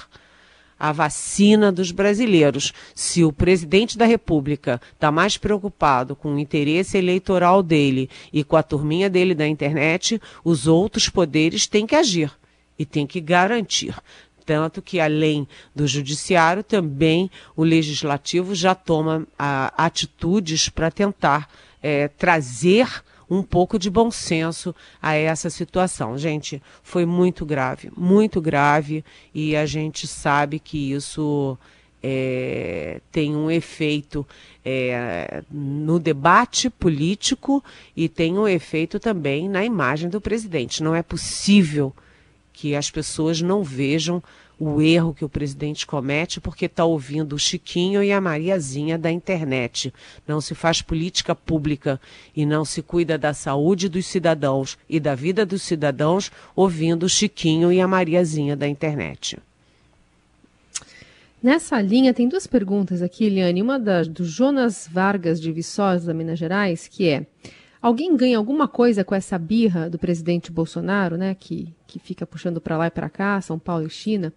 a 0.78 0.90
vacina 0.90 1.70
dos 1.70 1.92
brasileiros. 1.92 2.72
Se 2.94 3.22
o 3.24 3.32
presidente 3.32 3.96
da 3.96 4.04
República 4.04 4.80
está 4.92 5.12
mais 5.12 5.38
preocupado 5.38 6.16
com 6.16 6.34
o 6.34 6.38
interesse 6.38 6.98
eleitoral 6.98 7.62
dele 7.62 8.10
e 8.32 8.42
com 8.42 8.56
a 8.56 8.62
turminha 8.62 9.08
dele 9.08 9.34
da 9.34 9.46
internet, 9.46 10.20
os 10.44 10.66
outros 10.66 11.08
poderes 11.08 11.66
têm 11.68 11.86
que 11.86 11.94
agir 11.94 12.32
e 12.76 12.84
têm 12.84 13.06
que 13.06 13.20
garantir. 13.20 13.94
Tanto 14.52 14.82
que, 14.82 15.00
além 15.00 15.48
do 15.74 15.86
judiciário, 15.86 16.62
também 16.62 17.30
o 17.56 17.64
legislativo 17.64 18.54
já 18.54 18.74
toma 18.74 19.26
a, 19.38 19.72
atitudes 19.82 20.68
para 20.68 20.90
tentar 20.90 21.48
é, 21.82 22.06
trazer 22.06 22.86
um 23.30 23.42
pouco 23.42 23.78
de 23.78 23.88
bom 23.88 24.10
senso 24.10 24.74
a 25.00 25.14
essa 25.14 25.48
situação. 25.48 26.18
Gente, 26.18 26.62
foi 26.82 27.06
muito 27.06 27.46
grave, 27.46 27.90
muito 27.96 28.42
grave, 28.42 29.02
e 29.34 29.56
a 29.56 29.64
gente 29.64 30.06
sabe 30.06 30.58
que 30.58 30.92
isso 30.92 31.56
é, 32.02 33.00
tem 33.10 33.34
um 33.34 33.50
efeito 33.50 34.26
é, 34.62 35.42
no 35.50 35.98
debate 35.98 36.68
político 36.68 37.64
e 37.96 38.06
tem 38.06 38.38
um 38.38 38.46
efeito 38.46 39.00
também 39.00 39.48
na 39.48 39.64
imagem 39.64 40.10
do 40.10 40.20
presidente. 40.20 40.82
Não 40.82 40.94
é 40.94 41.02
possível 41.02 41.90
que 42.52 42.76
as 42.76 42.90
pessoas 42.90 43.40
não 43.40 43.64
vejam 43.64 44.22
o 44.64 44.80
erro 44.80 45.12
que 45.12 45.24
o 45.24 45.28
presidente 45.28 45.84
comete 45.84 46.40
porque 46.40 46.66
está 46.66 46.84
ouvindo 46.84 47.32
o 47.32 47.38
Chiquinho 47.38 48.00
e 48.00 48.12
a 48.12 48.20
Mariazinha 48.20 48.96
da 48.96 49.10
internet. 49.10 49.92
Não 50.24 50.40
se 50.40 50.54
faz 50.54 50.80
política 50.80 51.34
pública 51.34 52.00
e 52.34 52.46
não 52.46 52.64
se 52.64 52.80
cuida 52.80 53.18
da 53.18 53.34
saúde 53.34 53.88
dos 53.88 54.06
cidadãos 54.06 54.78
e 54.88 55.00
da 55.00 55.16
vida 55.16 55.44
dos 55.44 55.62
cidadãos 55.62 56.30
ouvindo 56.54 57.06
o 57.06 57.08
Chiquinho 57.08 57.72
e 57.72 57.80
a 57.80 57.88
Mariazinha 57.88 58.54
da 58.54 58.68
internet. 58.68 59.36
Nessa 61.42 61.80
linha, 61.80 62.14
tem 62.14 62.28
duas 62.28 62.46
perguntas 62.46 63.02
aqui, 63.02 63.24
Eliane. 63.24 63.60
Uma 63.60 63.80
da, 63.80 64.04
do 64.04 64.24
Jonas 64.24 64.88
Vargas 64.88 65.40
de 65.40 65.50
Viçosa, 65.50 66.14
Minas 66.14 66.38
Gerais, 66.38 66.86
que 66.86 67.08
é 67.08 67.26
Alguém 67.82 68.16
ganha 68.16 68.38
alguma 68.38 68.68
coisa 68.68 69.02
com 69.02 69.12
essa 69.12 69.36
birra 69.36 69.90
do 69.90 69.98
presidente 69.98 70.52
Bolsonaro, 70.52 71.16
né, 71.16 71.34
que, 71.34 71.74
que 71.84 71.98
fica 71.98 72.24
puxando 72.24 72.60
para 72.60 72.78
lá 72.78 72.86
e 72.86 72.90
para 72.92 73.10
cá, 73.10 73.40
São 73.40 73.58
Paulo 73.58 73.84
e 73.84 73.90
China? 73.90 74.32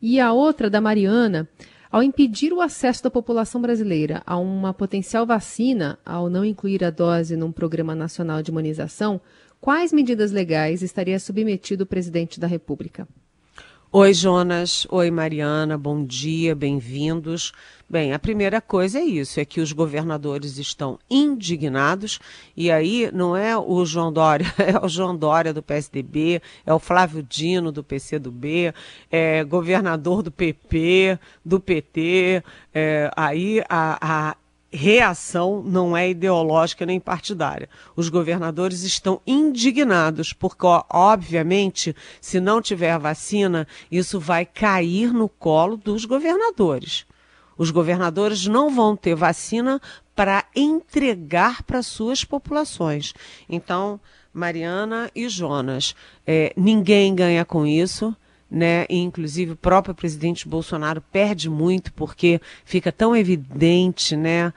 E 0.00 0.18
a 0.18 0.32
outra 0.32 0.70
da 0.70 0.80
Mariana, 0.80 1.46
ao 1.92 2.02
impedir 2.02 2.54
o 2.54 2.62
acesso 2.62 3.02
da 3.02 3.10
população 3.10 3.60
brasileira 3.60 4.22
a 4.24 4.38
uma 4.38 4.72
potencial 4.72 5.26
vacina, 5.26 5.98
ao 6.06 6.30
não 6.30 6.42
incluir 6.42 6.82
a 6.82 6.88
dose 6.88 7.36
num 7.36 7.52
programa 7.52 7.94
nacional 7.94 8.42
de 8.42 8.50
imunização, 8.50 9.20
quais 9.60 9.92
medidas 9.92 10.32
legais 10.32 10.80
estaria 10.80 11.20
submetido 11.20 11.84
o 11.84 11.86
presidente 11.86 12.40
da 12.40 12.46
República? 12.46 13.06
Oi, 13.98 14.12
Jonas. 14.12 14.86
Oi, 14.90 15.10
Mariana. 15.10 15.78
Bom 15.78 16.04
dia, 16.04 16.54
bem-vindos. 16.54 17.50
Bem, 17.88 18.12
a 18.12 18.18
primeira 18.18 18.60
coisa 18.60 18.98
é 18.98 19.02
isso, 19.02 19.40
é 19.40 19.44
que 19.46 19.58
os 19.58 19.72
governadores 19.72 20.58
estão 20.58 20.98
indignados 21.08 22.20
e 22.54 22.70
aí 22.70 23.08
não 23.10 23.34
é 23.34 23.56
o 23.56 23.86
João 23.86 24.12
Dória, 24.12 24.44
é 24.60 24.84
o 24.84 24.86
João 24.86 25.16
Dória 25.16 25.50
do 25.54 25.62
PSDB, 25.62 26.42
é 26.66 26.74
o 26.74 26.78
Flávio 26.78 27.22
Dino 27.22 27.72
do 27.72 27.82
PCdoB, 27.82 28.74
é 29.10 29.42
governador 29.44 30.22
do 30.22 30.30
PP, 30.30 31.18
do 31.42 31.58
PT, 31.58 32.44
é, 32.74 33.10
aí 33.16 33.62
a, 33.66 33.98
a 34.30 34.36
reação 34.76 35.62
não 35.62 35.96
é 35.96 36.10
ideológica 36.10 36.84
nem 36.84 37.00
partidária. 37.00 37.68
Os 37.96 38.08
governadores 38.08 38.82
estão 38.82 39.20
indignados, 39.26 40.32
porque, 40.32 40.66
obviamente, 40.90 41.96
se 42.20 42.38
não 42.38 42.60
tiver 42.60 42.98
vacina, 42.98 43.66
isso 43.90 44.20
vai 44.20 44.44
cair 44.44 45.12
no 45.12 45.28
colo 45.28 45.76
dos 45.76 46.04
governadores. 46.04 47.06
Os 47.58 47.70
governadores 47.70 48.46
não 48.46 48.70
vão 48.70 48.94
ter 48.94 49.14
vacina 49.14 49.80
para 50.14 50.44
entregar 50.54 51.62
para 51.62 51.82
suas 51.82 52.24
populações. 52.24 53.14
Então, 53.48 53.98
Mariana 54.32 55.10
e 55.14 55.28
Jonas, 55.28 55.94
é, 56.26 56.52
ninguém 56.56 57.14
ganha 57.14 57.44
com 57.44 57.66
isso. 57.66 58.14
Né? 58.50 58.86
Inclusive 58.88 59.52
o 59.52 59.56
próprio 59.56 59.94
presidente 59.94 60.48
Bolsonaro 60.48 61.00
perde 61.00 61.50
muito 61.50 61.92
porque 61.92 62.40
fica 62.64 62.92
tão 62.92 63.16
evidente, 63.16 64.16
né? 64.16 64.52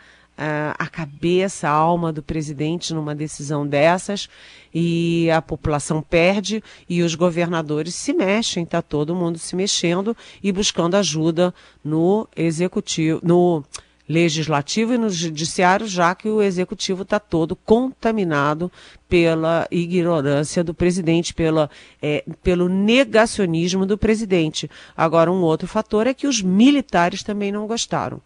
a 0.77 0.87
cabeça, 0.87 1.67
a 1.67 1.71
alma 1.71 2.13
do 2.13 2.23
presidente 2.23 2.93
numa 2.93 3.13
decisão 3.13 3.67
dessas 3.67 4.29
e 4.73 5.29
a 5.31 5.41
população 5.41 6.01
perde 6.01 6.63
e 6.87 7.01
os 7.01 7.13
governadores 7.13 7.93
se 7.93 8.13
mexem, 8.13 8.63
está 8.63 8.81
todo 8.81 9.13
mundo 9.13 9.37
se 9.37 9.53
mexendo 9.53 10.15
e 10.41 10.49
buscando 10.51 10.95
ajuda 10.95 11.53
no 11.83 12.25
executivo, 12.37 13.19
no 13.21 13.65
legislativo 14.09 14.95
e 14.95 14.97
no 14.97 15.07
judiciário, 15.07 15.87
já 15.87 16.15
que 16.15 16.27
o 16.27 16.41
executivo 16.41 17.03
está 17.03 17.19
todo 17.19 17.55
contaminado 17.55 18.71
pela 19.07 19.67
ignorância 19.69 20.63
do 20.63 20.73
presidente, 20.73 21.31
pela, 21.31 21.69
é, 22.01 22.25
pelo 22.41 22.67
negacionismo 22.67 23.85
do 23.85 23.99
presidente. 23.99 24.69
Agora, 24.97 25.31
um 25.31 25.41
outro 25.41 25.67
fator 25.67 26.07
é 26.07 26.13
que 26.15 26.25
os 26.25 26.41
militares 26.41 27.21
também 27.21 27.51
não 27.51 27.67
gostaram. 27.67 28.19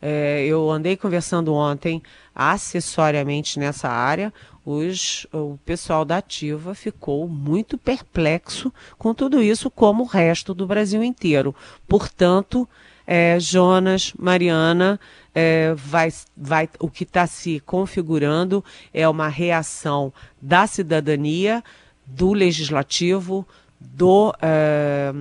É, 0.00 0.44
eu 0.46 0.70
andei 0.70 0.96
conversando 0.96 1.52
ontem 1.52 2.02
acessoriamente 2.34 3.58
nessa 3.58 3.88
área. 3.88 4.32
Os, 4.64 5.26
o 5.32 5.58
pessoal 5.64 6.04
da 6.04 6.18
Ativa 6.18 6.74
ficou 6.74 7.28
muito 7.28 7.78
perplexo 7.78 8.72
com 8.98 9.14
tudo 9.14 9.42
isso, 9.42 9.70
como 9.70 10.02
o 10.02 10.06
resto 10.06 10.54
do 10.54 10.66
Brasil 10.66 11.02
inteiro. 11.04 11.54
Portanto, 11.86 12.68
é, 13.06 13.38
Jonas, 13.38 14.12
Mariana, 14.18 14.98
é, 15.38 15.74
vai, 15.74 16.10
vai, 16.34 16.66
o 16.80 16.88
que 16.88 17.04
está 17.04 17.26
se 17.26 17.60
configurando 17.60 18.64
é 18.94 19.06
uma 19.06 19.28
reação 19.28 20.10
da 20.40 20.66
cidadania, 20.66 21.62
do 22.06 22.32
legislativo, 22.32 23.46
do 23.78 24.34
é, 24.40 25.12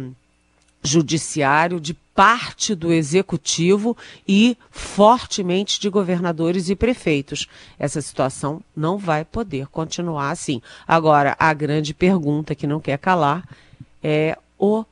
judiciário, 0.82 1.82
de 1.82 1.94
parte 1.94 2.74
do 2.74 2.94
executivo 2.94 3.98
e 4.26 4.58
fortemente 4.72 5.82
de 5.82 5.90
governadores 5.90 6.70
e 6.70 6.78
prefeitos. 6.78 7.50
Essa 7.78 8.02
situação 8.02 8.62
não 8.74 8.98
vai 8.98 9.26
poder 9.26 9.68
continuar 9.68 10.32
assim. 10.32 10.62
Agora, 10.88 11.36
a 11.38 11.54
grande 11.54 11.94
pergunta 11.94 12.56
que 12.56 12.66
não 12.66 12.80
quer 12.80 12.98
calar 13.00 13.46
é 14.02 14.38
o 14.58 14.86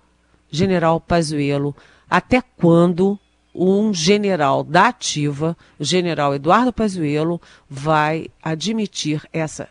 general 0.51 1.00
Pazuello, 1.00 1.74
até 2.10 2.42
quando 2.58 3.18
um 3.54 3.94
general 3.94 4.64
da 4.64 4.88
ativa, 4.88 5.56
o 5.80 5.84
general 5.84 6.34
Eduardo 6.34 6.74
Pazuello, 6.74 7.40
vai 7.70 8.28
admitir 8.42 9.22
essa 9.32 9.70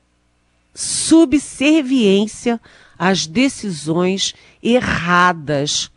subserviência 0.75 2.61
às 2.99 3.27
decisões 3.27 4.35
erradas 4.62 5.91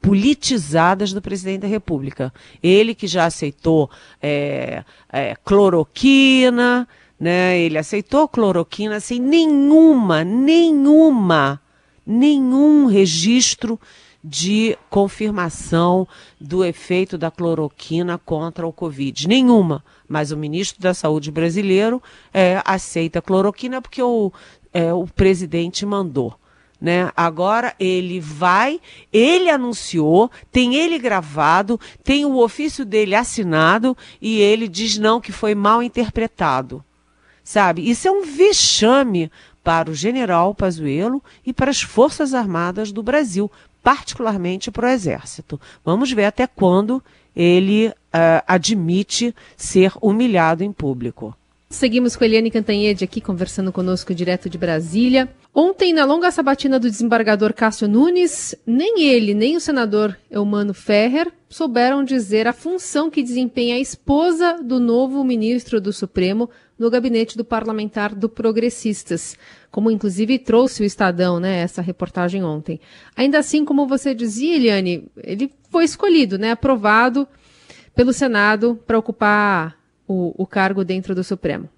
politizadas 0.00 1.12
do 1.12 1.22
presidente 1.22 1.62
da 1.62 1.68
República. 1.68 2.32
Ele 2.62 2.94
que 2.94 3.06
já 3.06 3.26
aceitou 3.26 3.90
é, 4.20 4.84
é, 5.12 5.36
cloroquina, 5.44 6.88
né? 7.18 7.58
Ele 7.58 7.78
aceitou 7.78 8.26
cloroquina 8.26 8.98
sem 8.98 9.20
nenhuma, 9.20 10.24
nenhuma, 10.24 11.60
nenhum 12.04 12.86
registro 12.86 13.78
de 14.22 14.78
confirmação 14.88 16.06
do 16.40 16.64
efeito 16.64 17.18
da 17.18 17.30
cloroquina 17.30 18.18
contra 18.18 18.66
o 18.66 18.72
Covid. 18.72 19.26
Nenhuma. 19.26 19.84
Mas 20.08 20.30
o 20.30 20.36
ministro 20.36 20.80
da 20.80 20.94
Saúde 20.94 21.30
brasileiro 21.30 22.02
é, 22.32 22.62
aceita 22.64 23.22
cloroquina 23.22 23.82
porque 23.82 24.02
o, 24.02 24.32
é, 24.72 24.92
o 24.92 25.06
presidente 25.06 25.84
mandou 25.84 26.36
né? 26.82 27.12
Agora 27.16 27.76
ele 27.78 28.18
vai, 28.18 28.80
ele 29.12 29.48
anunciou, 29.48 30.28
tem 30.50 30.74
ele 30.74 30.98
gravado, 30.98 31.78
tem 32.02 32.24
o 32.24 32.38
ofício 32.38 32.84
dele 32.84 33.14
assinado 33.14 33.96
e 34.20 34.40
ele 34.40 34.66
diz 34.66 34.98
não 34.98 35.20
que 35.20 35.30
foi 35.30 35.54
mal 35.54 35.80
interpretado. 35.80 36.84
Sabe? 37.44 37.88
Isso 37.88 38.08
é 38.08 38.10
um 38.10 38.24
vexame 38.24 39.30
para 39.62 39.88
o 39.88 39.94
general 39.94 40.56
Pazuello 40.56 41.22
e 41.46 41.52
para 41.52 41.70
as 41.70 41.80
Forças 41.80 42.34
Armadas 42.34 42.90
do 42.90 43.00
Brasil, 43.00 43.48
particularmente 43.82 44.70
para 44.70 44.88
o 44.88 44.90
Exército. 44.90 45.60
Vamos 45.84 46.12
ver 46.12 46.24
até 46.24 46.46
quando 46.46 47.02
ele 47.34 47.88
uh, 47.88 47.92
admite 48.46 49.34
ser 49.56 49.92
humilhado 50.00 50.62
em 50.62 50.72
público. 50.72 51.36
Seguimos 51.72 52.14
com 52.14 52.22
Eliane 52.22 52.50
Cantanhede 52.50 53.02
aqui 53.02 53.18
conversando 53.18 53.72
conosco 53.72 54.14
direto 54.14 54.50
de 54.50 54.58
Brasília. 54.58 55.26
Ontem, 55.54 55.94
na 55.94 56.04
longa 56.04 56.30
sabatina 56.30 56.78
do 56.78 56.90
desembargador 56.90 57.54
Cássio 57.54 57.88
Nunes, 57.88 58.54
nem 58.66 59.02
ele, 59.02 59.32
nem 59.32 59.56
o 59.56 59.60
senador 59.60 60.14
Eumano 60.30 60.74
Ferrer 60.74 61.32
souberam 61.48 62.04
dizer 62.04 62.46
a 62.46 62.52
função 62.52 63.10
que 63.10 63.22
desempenha 63.22 63.76
a 63.76 63.80
esposa 63.80 64.62
do 64.62 64.78
novo 64.78 65.24
ministro 65.24 65.80
do 65.80 65.94
Supremo 65.94 66.50
no 66.82 66.90
gabinete 66.90 67.36
do 67.36 67.44
parlamentar 67.44 68.14
do 68.14 68.28
Progressistas, 68.28 69.36
como 69.70 69.90
inclusive 69.90 70.38
trouxe 70.38 70.82
o 70.82 70.84
Estadão, 70.84 71.38
né, 71.38 71.60
essa 71.60 71.80
reportagem 71.80 72.42
ontem. 72.42 72.80
Ainda 73.16 73.38
assim, 73.38 73.64
como 73.64 73.86
você 73.86 74.14
dizia, 74.14 74.56
Eliane, 74.56 75.08
ele 75.16 75.52
foi 75.70 75.84
escolhido, 75.84 76.36
né, 76.36 76.50
aprovado 76.50 77.26
pelo 77.94 78.12
Senado 78.12 78.78
para 78.84 78.98
ocupar 78.98 79.78
o, 80.08 80.34
o 80.36 80.46
cargo 80.46 80.84
dentro 80.84 81.14
do 81.14 81.22
Supremo? 81.22 81.68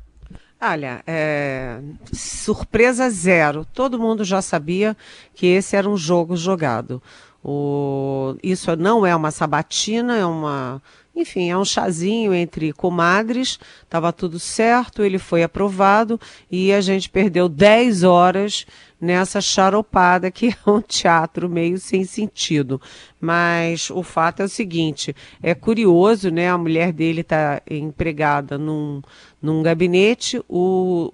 Olha, 0.61 1.03
é, 1.07 1.81
surpresa 2.13 3.11
zero. 3.11 3.67
Todo 3.75 3.99
mundo 3.99 4.25
já 4.25 4.41
sabia 4.41 4.97
que 5.35 5.47
esse 5.47 5.77
era 5.77 5.89
um 5.89 5.97
jogo 5.97 6.37
jogado. 6.37 7.03
O, 7.45 8.37
isso 8.43 8.75
não 8.75 9.05
é 9.05 9.15
uma 9.15 9.31
sabatina, 9.31 10.17
é 10.17 10.25
uma. 10.25 10.81
Enfim, 11.17 11.49
é 11.49 11.57
um 11.57 11.65
chazinho 11.65 12.35
entre 12.35 12.73
comadres, 12.73 13.59
estava 13.83 14.13
tudo 14.13 14.41
certo, 14.41 15.05
ele 15.05 15.19
foi 15.19 15.45
aprovado 15.45 16.21
e 16.51 16.73
a 16.73 16.81
gente 16.81 17.09
perdeu 17.09 17.49
10 17.49 18.03
horas 18.03 18.67
nessa 19.01 19.41
charopada 19.41 20.31
que 20.31 20.49
é 20.67 20.71
um 20.71 20.81
teatro 20.81 21.49
meio 21.49 21.79
sem 21.79 22.05
sentido. 22.05 22.81
Mas 23.21 23.91
o 23.91 24.03
fato 24.03 24.41
é 24.41 24.45
o 24.45 24.49
seguinte: 24.49 25.15
é 25.43 25.55
curioso, 25.55 26.31
né? 26.31 26.51
A 26.51 26.59
mulher 26.59 26.93
dele 26.93 27.21
está 27.23 27.61
empregada 27.71 28.59
num, 28.59 29.01
num 29.45 29.63
gabinete, 29.63 30.43
o, 30.49 31.11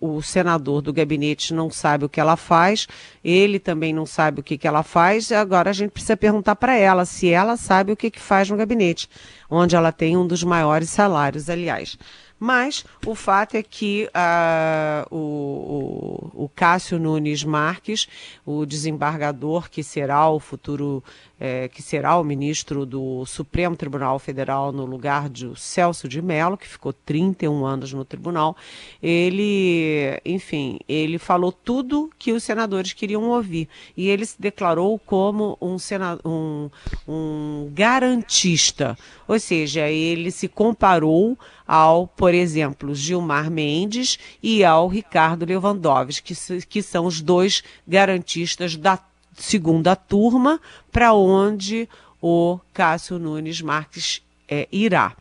o, 0.00 0.16
o, 0.16 0.22
senador 0.22 0.80
do 0.80 0.92
gabinete 0.92 1.52
não 1.52 1.70
sabe 1.70 2.06
o 2.06 2.08
que 2.08 2.18
ela 2.18 2.36
faz, 2.36 2.86
ele 3.22 3.58
também 3.58 3.92
não 3.92 4.06
sabe 4.06 4.40
o 4.40 4.42
que, 4.42 4.56
que 4.56 4.66
ela 4.66 4.82
faz, 4.82 5.30
agora 5.30 5.68
a 5.68 5.72
gente 5.72 5.90
precisa 5.90 6.16
perguntar 6.16 6.56
para 6.56 6.76
ela 6.76 7.04
se 7.04 7.30
ela 7.30 7.58
sabe 7.58 7.92
o 7.92 7.96
que, 7.96 8.10
que 8.10 8.20
faz 8.20 8.48
no 8.48 8.56
gabinete, 8.56 9.08
onde 9.50 9.76
ela 9.76 9.92
tem 9.92 10.16
um 10.16 10.26
dos 10.26 10.42
maiores 10.42 10.88
salários, 10.88 11.50
aliás. 11.50 11.98
Mas 12.38 12.84
o 13.06 13.14
fato 13.14 13.54
é 13.54 13.62
que 13.62 14.08
uh, 14.08 15.14
o, 15.14 16.30
o, 16.34 16.44
o, 16.44 16.48
Cássio 16.48 16.98
Nunes 16.98 17.44
Marques, 17.44 18.08
o 18.44 18.66
desembargador 18.66 19.70
que 19.70 19.82
será 19.82 20.28
o 20.28 20.40
futuro, 20.40 21.02
eh, 21.46 21.68
que 21.68 21.82
será 21.82 22.16
o 22.16 22.24
ministro 22.24 22.86
do 22.86 23.26
Supremo 23.26 23.76
Tribunal 23.76 24.18
Federal 24.18 24.72
no 24.72 24.86
lugar 24.86 25.28
de 25.28 25.52
Celso 25.60 26.08
de 26.08 26.22
Mello, 26.22 26.56
que 26.56 26.66
ficou 26.66 26.90
31 26.90 27.66
anos 27.66 27.92
no 27.92 28.02
tribunal, 28.02 28.56
ele, 29.02 30.18
enfim, 30.24 30.78
ele 30.88 31.18
falou 31.18 31.52
tudo 31.52 32.10
que 32.18 32.32
os 32.32 32.42
senadores 32.42 32.94
queriam 32.94 33.24
ouvir. 33.24 33.68
E 33.94 34.08
ele 34.08 34.24
se 34.24 34.40
declarou 34.40 34.98
como 34.98 35.58
um, 35.60 35.76
um, 36.24 36.70
um 37.06 37.70
garantista, 37.74 38.96
ou 39.28 39.38
seja, 39.38 39.86
ele 39.90 40.30
se 40.30 40.48
comparou 40.48 41.38
ao, 41.68 42.06
por 42.06 42.32
exemplo, 42.32 42.94
Gilmar 42.94 43.50
Mendes 43.50 44.18
e 44.42 44.64
ao 44.64 44.88
Ricardo 44.88 45.44
Lewandowski, 45.44 46.34
que, 46.34 46.66
que 46.66 46.80
são 46.80 47.04
os 47.04 47.20
dois 47.20 47.62
garantistas 47.86 48.76
da 48.76 48.98
segunda 49.36 49.96
turma, 49.96 50.60
para 50.90 51.12
onde 51.12 51.88
o 52.20 52.58
Cássio 52.72 53.18
Nunes 53.18 53.60
Marques 53.60 54.22
é, 54.48 54.68
irá. 54.72 55.16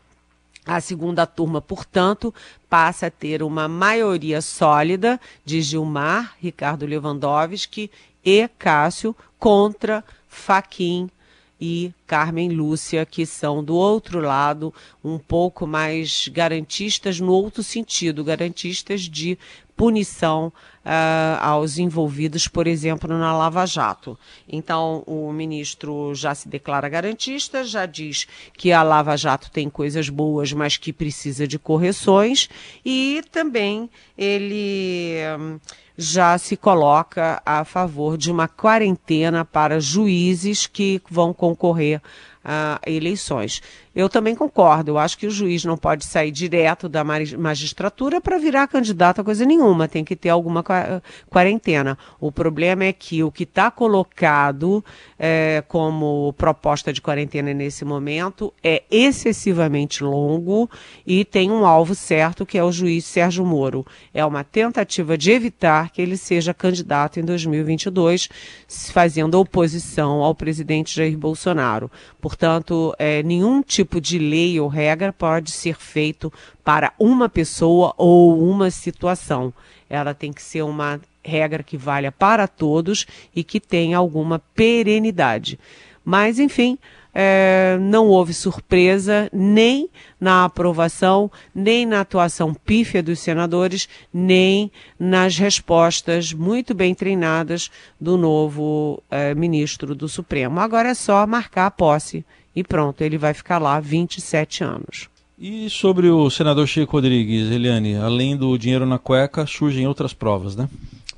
A 0.65 0.80
segunda 0.80 1.26
turma, 1.26 1.62
portanto, 1.62 2.34
passa 2.69 3.08
a 3.08 3.12
ter 3.12 3.43
uma 3.43 3.67
maioria 3.67 4.41
sólida 4.41 5.19
de 5.43 5.62
Gilmar, 5.62 6.36
Ricardo 6.39 6.86
Lewandowski 6.86 7.91
e 8.23 8.47
Cássio 8.58 9.13
contra 9.38 10.04
Faquim 10.30 11.10
e 11.60 11.93
Carmen 12.08 12.49
Lúcia, 12.49 13.06
que 13.06 13.26
são 13.26 13.63
do 13.63 13.76
outro 13.76 14.19
lado, 14.19 14.73
um 15.04 15.17
pouco 15.17 15.67
mais 15.67 16.28
garantistas 16.30 17.19
no 17.19 17.32
outro 17.32 17.62
sentido, 17.62 18.23
garantistas 18.23 19.02
de 19.02 19.38
punição 19.76 20.52
uh, 20.86 21.39
aos 21.39 21.78
envolvidos, 21.78 22.48
por 22.48 22.67
exemplo, 22.67 23.17
na 23.17 23.36
Lava 23.36 23.65
Jato. 23.65 24.17
Então, 24.48 25.04
o 25.06 25.32
ministro 25.32 26.13
já 26.13 26.36
se 26.36 26.48
declara 26.48 26.89
garantista, 26.89 27.63
já 27.63 27.86
diz 27.86 28.28
que 28.58 28.72
a 28.72 28.84
Lava 28.84 29.15
Jato 29.17 29.50
tem 29.52 29.69
coisas 29.69 30.10
boas, 30.10 30.52
mas 30.54 30.78
que 30.78 30.93
precisa 30.93 31.48
de 31.48 31.58
correções, 31.58 32.50
e 32.86 33.24
também 33.32 33.89
ele. 34.17 35.17
Um, 35.39 35.60
já 35.96 36.38
se 36.39 36.58
coloca 36.58 37.39
a 37.46 37.63
favor 37.63 38.17
de 38.17 38.32
uma 38.32 38.48
quarentena 38.48 39.46
para 39.46 39.80
juízes 39.80 40.65
que 40.65 41.00
vão 41.10 41.32
concorrer 41.34 42.02
a 42.43 42.80
eleições. 42.86 43.62
Eu 43.95 44.10
também 44.10 44.34
concordo. 44.34 44.91
Eu 44.91 44.97
acho 44.97 45.17
que 45.17 45.27
o 45.27 45.32
juiz 45.32 45.63
não 45.63 45.77
pode 45.77 46.06
sair 46.06 46.32
direto 46.32 46.89
da 46.89 47.03
magistratura 47.03 48.19
para 48.19 48.39
virar 48.39 48.67
candidato 48.67 49.21
a 49.21 49.23
coisa 49.23 49.45
nenhuma. 49.45 49.88
Tem 49.88 50.03
que 50.03 50.15
ter 50.15 50.29
alguma 50.29 50.63
quarentena. 51.29 51.97
O 52.19 52.32
problema 52.32 52.86
é 52.86 52.93
que 52.93 53.23
o 53.23 53.32
que 53.32 53.43
está 53.43 53.69
colocado 53.69 54.84
é, 55.19 55.63
como 55.67 56.34
proposta 56.34 56.91
de 56.91 57.01
quarentena 57.01 57.53
nesse 57.53 57.86
momento 57.86 58.51
é 58.63 58.82
excessivamente 58.89 60.03
longo 60.03 60.67
e 61.06 61.23
tem 61.23 61.51
um 61.51 61.65
alvo 61.65 61.93
certo, 61.93 62.47
que 62.47 62.58
é 62.58 62.63
o 62.63 62.71
juiz 62.71 63.06
Sérgio 63.06 63.45
Moro. 63.45 63.86
É 64.12 64.25
uma 64.25 64.43
tentativa 64.43 65.15
de 65.15 65.32
evitar 65.32 65.91
que 65.91 66.01
ele 66.01 66.17
seja 66.17 66.53
candidato 66.53 67.19
em 67.19 67.23
2022, 67.23 68.27
fazendo 68.91 69.39
oposição 69.39 70.23
ao 70.23 70.34
presidente 70.34 70.95
Jair 70.95 71.17
Bolsonaro. 71.17 71.91
Portanto, 72.19 72.95
é, 72.97 73.21
nenhum 73.21 73.62
tipo 73.62 73.83
tipo 73.84 74.00
de 74.00 74.17
lei 74.17 74.60
ou 74.60 74.67
regra 74.69 75.12
pode 75.12 75.52
ser 75.52 75.76
feito 75.76 76.32
para 76.63 76.93
uma 76.98 77.28
pessoa 77.28 77.93
ou 77.98 78.41
uma 78.50 78.72
situação. 78.72 79.54
Ela 79.89 80.13
tem 80.13 80.32
que 80.32 80.41
ser 80.41 80.62
uma 80.62 81.00
regra 81.24 81.62
que 81.62 81.78
valha 81.78 82.12
para 82.12 82.48
todos 82.48 83.06
e 83.36 83.43
que 83.43 83.60
tenha 83.60 83.98
alguma 83.98 84.39
perenidade. 84.56 85.60
Mas, 86.04 86.39
enfim, 86.39 86.78
é, 87.13 87.78
não 87.80 88.08
houve 88.08 88.34
surpresa 88.34 89.30
nem 89.32 89.89
na 90.19 90.46
aprovação, 90.46 91.30
nem 91.54 91.86
na 91.86 92.02
atuação 92.02 92.54
pífia 92.54 93.04
dos 93.04 93.19
senadores, 93.19 93.88
nem 94.13 94.72
nas 94.98 95.38
respostas 95.38 96.34
muito 96.34 96.74
bem 96.74 96.96
treinadas 96.96 97.69
do 98.00 98.17
novo 98.17 99.04
é, 99.12 99.36
ministro 99.36 99.93
do 99.93 100.08
Supremo. 100.08 100.60
Agora 100.60 100.89
é 100.89 100.93
só 100.93 101.28
marcar 101.28 101.67
a 101.67 101.72
posse 101.72 102.26
e 102.56 102.63
pronto, 102.63 103.02
ele 103.02 103.18
vai 103.18 103.34
ficar 103.34 103.58
lá 103.58 103.80
27 103.80 104.63
anos. 104.63 105.10
E 105.38 105.70
sobre 105.70 106.10
o 106.10 106.30
senador 106.30 106.68
Chico 106.68 106.94
Rodrigues, 106.94 107.52
Eliane, 107.52 107.96
além 107.96 108.38
do 108.38 108.58
dinheiro 108.58 108.86
na 108.86 109.00
cueca, 109.00 109.46
surgem 109.46 109.88
outras 109.88 110.13
provas, 110.13 110.56
né? 110.56 110.70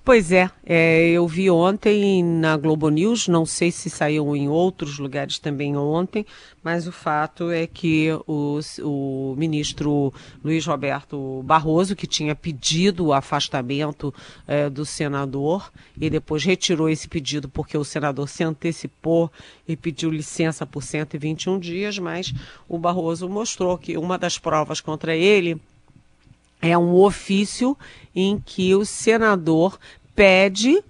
Pois 0.06 0.32
é, 0.32 0.52
é, 0.64 1.10
eu 1.10 1.28
vi 1.28 1.50
ontem 1.50 2.24
na 2.24 2.56
Globo 2.58 2.90
News, 2.90 3.28
não 3.28 3.44
sei 3.44 3.72
se 3.72 3.90
saiu 3.90 4.36
em 4.36 4.48
outros 4.48 5.00
lugares 5.00 5.40
também 5.40 5.76
ontem, 5.76 6.24
mas 6.64 6.86
o 6.86 6.92
fato 6.92 7.50
é 7.50 7.66
que 7.66 8.10
o, 8.28 8.60
o 8.84 9.36
ministro 9.36 10.14
Luiz 10.44 10.64
Roberto 10.68 11.42
Barroso, 11.42 11.96
que 11.96 12.06
tinha 12.06 12.36
pedido 12.36 13.08
o 13.08 13.14
afastamento 13.14 14.14
é, 14.48 14.70
do 14.70 14.86
senador, 14.86 15.72
e 16.00 16.08
depois 16.08 16.44
retirou 16.44 16.88
esse 16.88 17.08
pedido 17.08 17.50
porque 17.50 17.76
o 17.76 17.84
senador 17.84 18.30
se 18.30 18.44
antecipou 18.44 19.32
e 19.68 19.76
pediu 19.76 20.12
licença 20.12 20.68
por 20.68 20.84
121 20.84 21.58
dias, 21.58 21.98
mas 21.98 22.32
o 22.70 22.78
Barroso 22.78 23.28
mostrou 23.28 23.76
que 23.76 23.98
uma 23.98 24.20
das 24.20 24.38
provas 24.38 24.80
contra 24.80 25.16
ele 25.16 25.60
é 26.62 26.78
um 26.78 26.94
ofício 26.96 27.78
em 28.16 28.42
que 28.44 28.74
o 28.76 28.86
senador 28.86 29.78
pede 30.16 30.84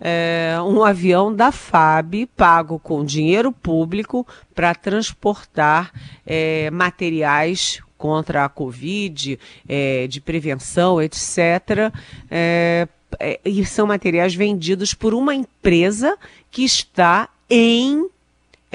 é, 0.00 0.56
um 0.62 0.84
avião 0.84 1.34
da 1.34 1.50
FAB 1.50 2.26
pago 2.36 2.78
com 2.78 3.04
dinheiro 3.04 3.50
público 3.50 4.26
para 4.54 4.74
transportar 4.74 5.90
é, 6.26 6.70
materiais 6.70 7.80
contra 7.96 8.44
a 8.44 8.48
Covid, 8.48 9.38
é, 9.66 10.06
de 10.06 10.20
prevenção, 10.20 11.00
etc. 11.00 11.92
É, 12.30 12.86
é, 13.18 13.40
e 13.44 13.64
são 13.64 13.86
materiais 13.86 14.34
vendidos 14.34 14.92
por 14.92 15.14
uma 15.14 15.34
empresa 15.34 16.18
que 16.50 16.62
está 16.62 17.28
em 17.48 18.08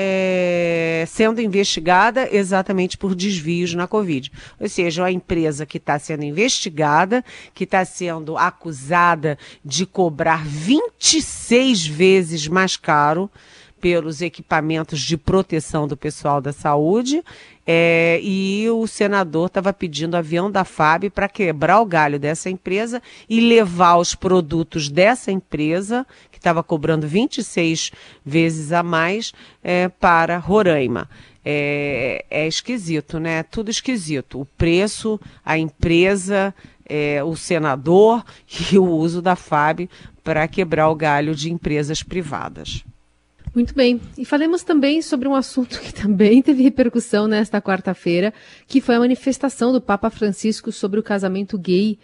é, 0.03 1.05
sendo 1.07 1.41
investigada 1.41 2.27
exatamente 2.31 2.97
por 2.97 3.13
desvios 3.13 3.73
na 3.73 3.87
Covid. 3.87 4.31
Ou 4.59 4.67
seja, 4.67 5.05
a 5.05 5.11
empresa 5.11 5.65
que 5.65 5.77
está 5.77 5.99
sendo 5.99 6.23
investigada, 6.23 7.23
que 7.53 7.65
está 7.65 7.85
sendo 7.85 8.37
acusada 8.37 9.37
de 9.63 9.85
cobrar 9.85 10.43
26 10.45 11.85
vezes 11.85 12.47
mais 12.47 12.75
caro 12.77 13.29
pelos 13.79 14.21
equipamentos 14.21 15.01
de 15.01 15.17
proteção 15.17 15.87
do 15.87 15.97
pessoal 15.97 16.39
da 16.39 16.53
saúde, 16.53 17.23
é, 17.65 18.19
e 18.21 18.69
o 18.69 18.85
senador 18.85 19.47
estava 19.47 19.71
pedindo 19.71 20.15
avião 20.15 20.51
da 20.51 20.63
FAB 20.63 21.09
para 21.09 21.29
quebrar 21.29 21.79
o 21.79 21.85
galho 21.85 22.19
dessa 22.19 22.49
empresa 22.49 23.01
e 23.29 23.39
levar 23.39 23.97
os 23.97 24.13
produtos 24.13 24.89
dessa 24.89 25.31
empresa, 25.31 26.05
estava 26.41 26.63
cobrando 26.63 27.07
26 27.07 27.91
vezes 28.25 28.71
a 28.71 28.83
mais, 28.83 29.31
é, 29.63 29.87
para 29.87 30.37
Roraima. 30.37 31.07
É, 31.43 32.25
é, 32.29 32.47
esquisito, 32.47 33.19
né? 33.19 33.43
Tudo 33.43 33.71
esquisito. 33.71 34.41
O 34.41 34.45
preço, 34.45 35.19
a 35.43 35.57
empresa, 35.57 36.53
é, 36.87 37.23
o 37.23 37.35
senador 37.35 38.23
e 38.71 38.77
o 38.77 38.85
uso 38.85 39.21
da 39.21 39.35
FAB 39.35 39.89
para 40.23 40.47
quebrar 40.47 40.89
o 40.89 40.95
galho 40.95 41.33
de 41.33 41.51
empresas 41.51 42.03
privadas. 42.03 42.83
Muito 43.53 43.73
bem. 43.73 43.99
E 44.17 44.23
falemos 44.23 44.63
também 44.63 45.01
sobre 45.01 45.27
um 45.27 45.35
assunto 45.35 45.79
que 45.79 45.93
também 45.93 46.41
teve 46.41 46.63
repercussão 46.63 47.27
nesta 47.27 47.61
quarta-feira, 47.61 48.33
que 48.67 48.81
foi 48.81 48.95
a 48.95 48.99
manifestação 48.99 49.71
do 49.71 49.81
Papa 49.81 50.09
Francisco 50.09 50.71
sobre 50.71 50.99
o 50.99 51.03
casamento 51.03 51.57
gay. 51.57 51.97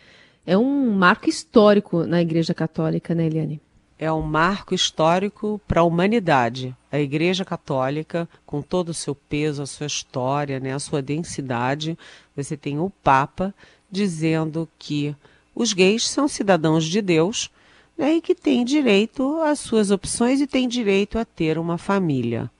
É 0.45 0.57
um 0.57 0.91
marco 0.91 1.29
histórico 1.29 2.05
na 2.05 2.21
Igreja 2.21 2.53
Católica, 2.53 3.13
né, 3.13 3.27
Eliane? 3.27 3.61
É 3.99 4.11
um 4.11 4.21
marco 4.21 4.75
histórico 4.75 5.59
para 5.67 5.81
a 5.81 5.83
humanidade. 5.83 6.75
A 6.91 6.99
Igreja 6.99 7.43
Católica, 7.43 8.29
com 8.45 8.61
todo 8.61 8.89
o 8.89 8.93
seu 8.93 9.15
peso, 9.15 9.63
a 9.63 9.65
sua 9.65 9.87
história, 9.87 10.59
né, 10.59 10.73
a 10.73 10.79
sua 10.79 11.01
densidade, 11.01 11.97
você 12.35 12.55
tem 12.55 12.79
o 12.79 12.91
Papa 13.03 13.53
dizendo 13.89 14.69
que 14.77 15.15
os 15.55 15.73
gays 15.73 16.07
são 16.07 16.27
cidadãos 16.27 16.85
de 16.85 17.01
Deus 17.01 17.49
né, 17.97 18.13
e 18.13 18.21
que 18.21 18.35
tem 18.35 18.63
direito 18.63 19.41
às 19.41 19.59
suas 19.59 19.89
opções 19.89 20.39
e 20.39 20.45
tem 20.45 20.67
direito 20.67 21.17
a 21.17 21.25
ter 21.25 21.57
uma 21.57 21.77
família. 21.77 22.51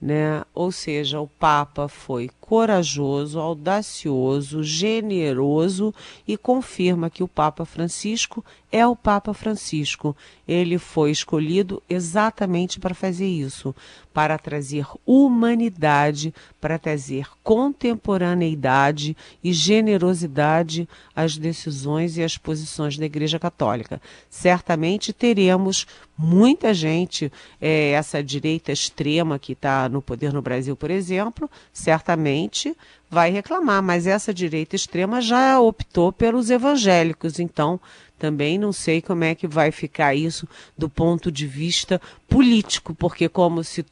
Né? 0.00 0.44
Ou 0.54 0.70
seja, 0.70 1.20
o 1.20 1.26
Papa 1.26 1.88
foi 1.88 2.30
corajoso, 2.50 3.38
audacioso, 3.38 4.60
generoso 4.60 5.94
e 6.26 6.36
confirma 6.36 7.08
que 7.08 7.22
o 7.22 7.28
Papa 7.28 7.64
Francisco 7.64 8.44
é 8.72 8.84
o 8.84 8.96
Papa 8.96 9.32
Francisco. 9.32 10.16
Ele 10.48 10.76
foi 10.76 11.12
escolhido 11.12 11.80
exatamente 11.88 12.80
para 12.80 12.92
fazer 12.92 13.26
isso, 13.26 13.72
para 14.12 14.36
trazer 14.36 14.84
humanidade, 15.06 16.34
para 16.60 16.76
trazer 16.76 17.26
contemporaneidade 17.42 19.16
e 19.42 19.52
generosidade 19.52 20.88
às 21.14 21.36
decisões 21.36 22.16
e 22.16 22.22
às 22.22 22.36
posições 22.36 22.98
da 22.98 23.06
Igreja 23.06 23.38
Católica. 23.38 24.02
Certamente 24.28 25.12
teremos 25.12 25.86
muita 26.16 26.74
gente, 26.74 27.32
é, 27.60 27.92
essa 27.92 28.22
direita 28.22 28.70
extrema 28.70 29.38
que 29.38 29.52
está 29.52 29.88
no 29.88 30.02
poder 30.02 30.32
no 30.32 30.42
Brasil, 30.42 30.76
por 30.76 30.90
exemplo, 30.90 31.50
certamente 31.72 32.39
vai 33.10 33.30
reclamar, 33.30 33.82
mas 33.82 34.06
essa 34.06 34.32
direita 34.32 34.76
extrema 34.76 35.20
já 35.20 35.60
optou 35.60 36.12
pelos 36.12 36.48
evangélicos, 36.48 37.40
então 37.40 37.80
também 38.18 38.58
não 38.58 38.72
sei 38.72 39.00
como 39.00 39.24
é 39.24 39.34
que 39.34 39.48
vai 39.48 39.72
ficar 39.72 40.14
isso 40.14 40.46
do 40.76 40.88
ponto 40.88 41.32
de 41.32 41.46
vista 41.46 42.00
político, 42.28 42.94
porque 42.94 43.28
como 43.28 43.64
se 43.64 43.84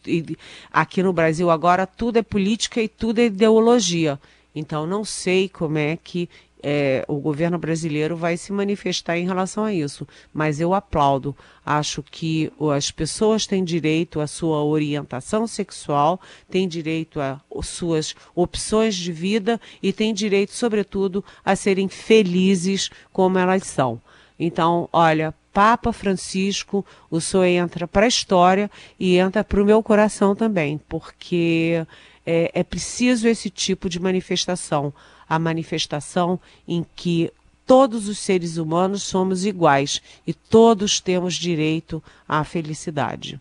aqui 0.71 1.03
no 1.03 1.13
Brasil 1.13 1.51
agora 1.51 1.87
tudo 1.87 2.19
é 2.19 2.23
política 2.23 2.81
e 2.81 2.89
tudo 2.89 3.21
é 3.21 3.25
ideologia. 3.25 4.21
Então 4.55 4.87
não 4.87 5.05
sei 5.05 5.49
como 5.49 5.79
é 5.79 5.97
que 5.97 6.29
é, 6.62 7.05
o 7.09 7.16
governo 7.16 7.59
brasileiro 7.59 8.16
vai 8.16 8.37
se 8.37 8.53
manifestar 8.53 9.16
em 9.16 9.27
relação 9.27 9.64
a 9.64 9.73
isso. 9.73 10.07
Mas 10.33 10.61
eu 10.61 10.75
aplaudo. 10.75 11.37
Acho 11.64 12.03
que 12.03 12.51
as 12.75 12.90
pessoas 12.90 13.47
têm 13.47 13.62
direito 13.62 14.21
à 14.21 14.27
sua 14.27 14.64
orientação 14.64 15.47
sexual, 15.47 16.21
têm 16.51 16.66
direito 16.66 17.21
às 17.21 17.66
suas 17.66 18.14
opções 18.35 18.94
de 18.94 19.12
vida 19.12 19.61
e 19.83 19.92
têm 19.92 20.14
direito, 20.14 20.53
sobretudo, 20.53 21.25
a 21.44 21.55
serem 21.55 21.88
felizes 21.88 22.90
como 23.12 23.38
elas 23.38 23.64
são. 23.64 24.01
Então, 24.38 24.88
olha, 24.92 25.35
Papa 25.53 25.92
Francisco, 25.92 26.87
o 27.11 27.21
senhor 27.21 27.44
entra 27.44 27.88
para 27.88 28.07
a 28.07 28.09
história 28.09 28.71
e 28.99 29.16
entra 29.16 29.42
para 29.42 29.61
o 29.61 29.64
meu 29.64 29.83
coração 29.83 30.35
também, 30.35 30.79
porque 30.88 31.85
é, 32.25 32.51
é 32.55 32.62
preciso 32.62 33.27
esse 33.27 33.51
tipo 33.51 33.88
de 33.88 33.99
manifestação 33.99 34.94
a 35.29 35.38
manifestação 35.38 36.41
em 36.67 36.85
que 36.97 37.31
todos 37.67 38.09
os 38.09 38.19
seres 38.19 38.57
humanos 38.57 39.03
somos 39.03 39.45
iguais 39.45 40.01
e 40.27 40.33
todos 40.33 41.01
temos 41.01 41.35
direito 41.35 42.03
à 42.27 42.43
felicidade. 42.43 43.38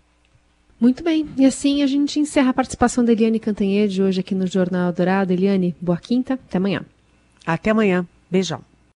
Muito 0.80 1.04
bem, 1.04 1.28
e 1.38 1.46
assim 1.46 1.82
a 1.82 1.88
gente 1.88 2.20
encerra 2.20 2.52
a 2.52 2.54
participação 2.54 3.04
da 3.04 3.12
Eliane 3.12 3.40
Cantanhede 3.40 4.04
hoje 4.04 4.20
aqui 4.20 4.36
no 4.36 4.46
Jornal 4.46 4.92
Dourado. 4.92 5.34
Eliane, 5.34 5.76
boa 5.82 5.98
quinta, 5.98 6.36
até 6.36 6.58
amanhã. 6.58 6.86
Até 7.46 7.72
amanhã, 7.72 8.06
beijão. 8.30 8.67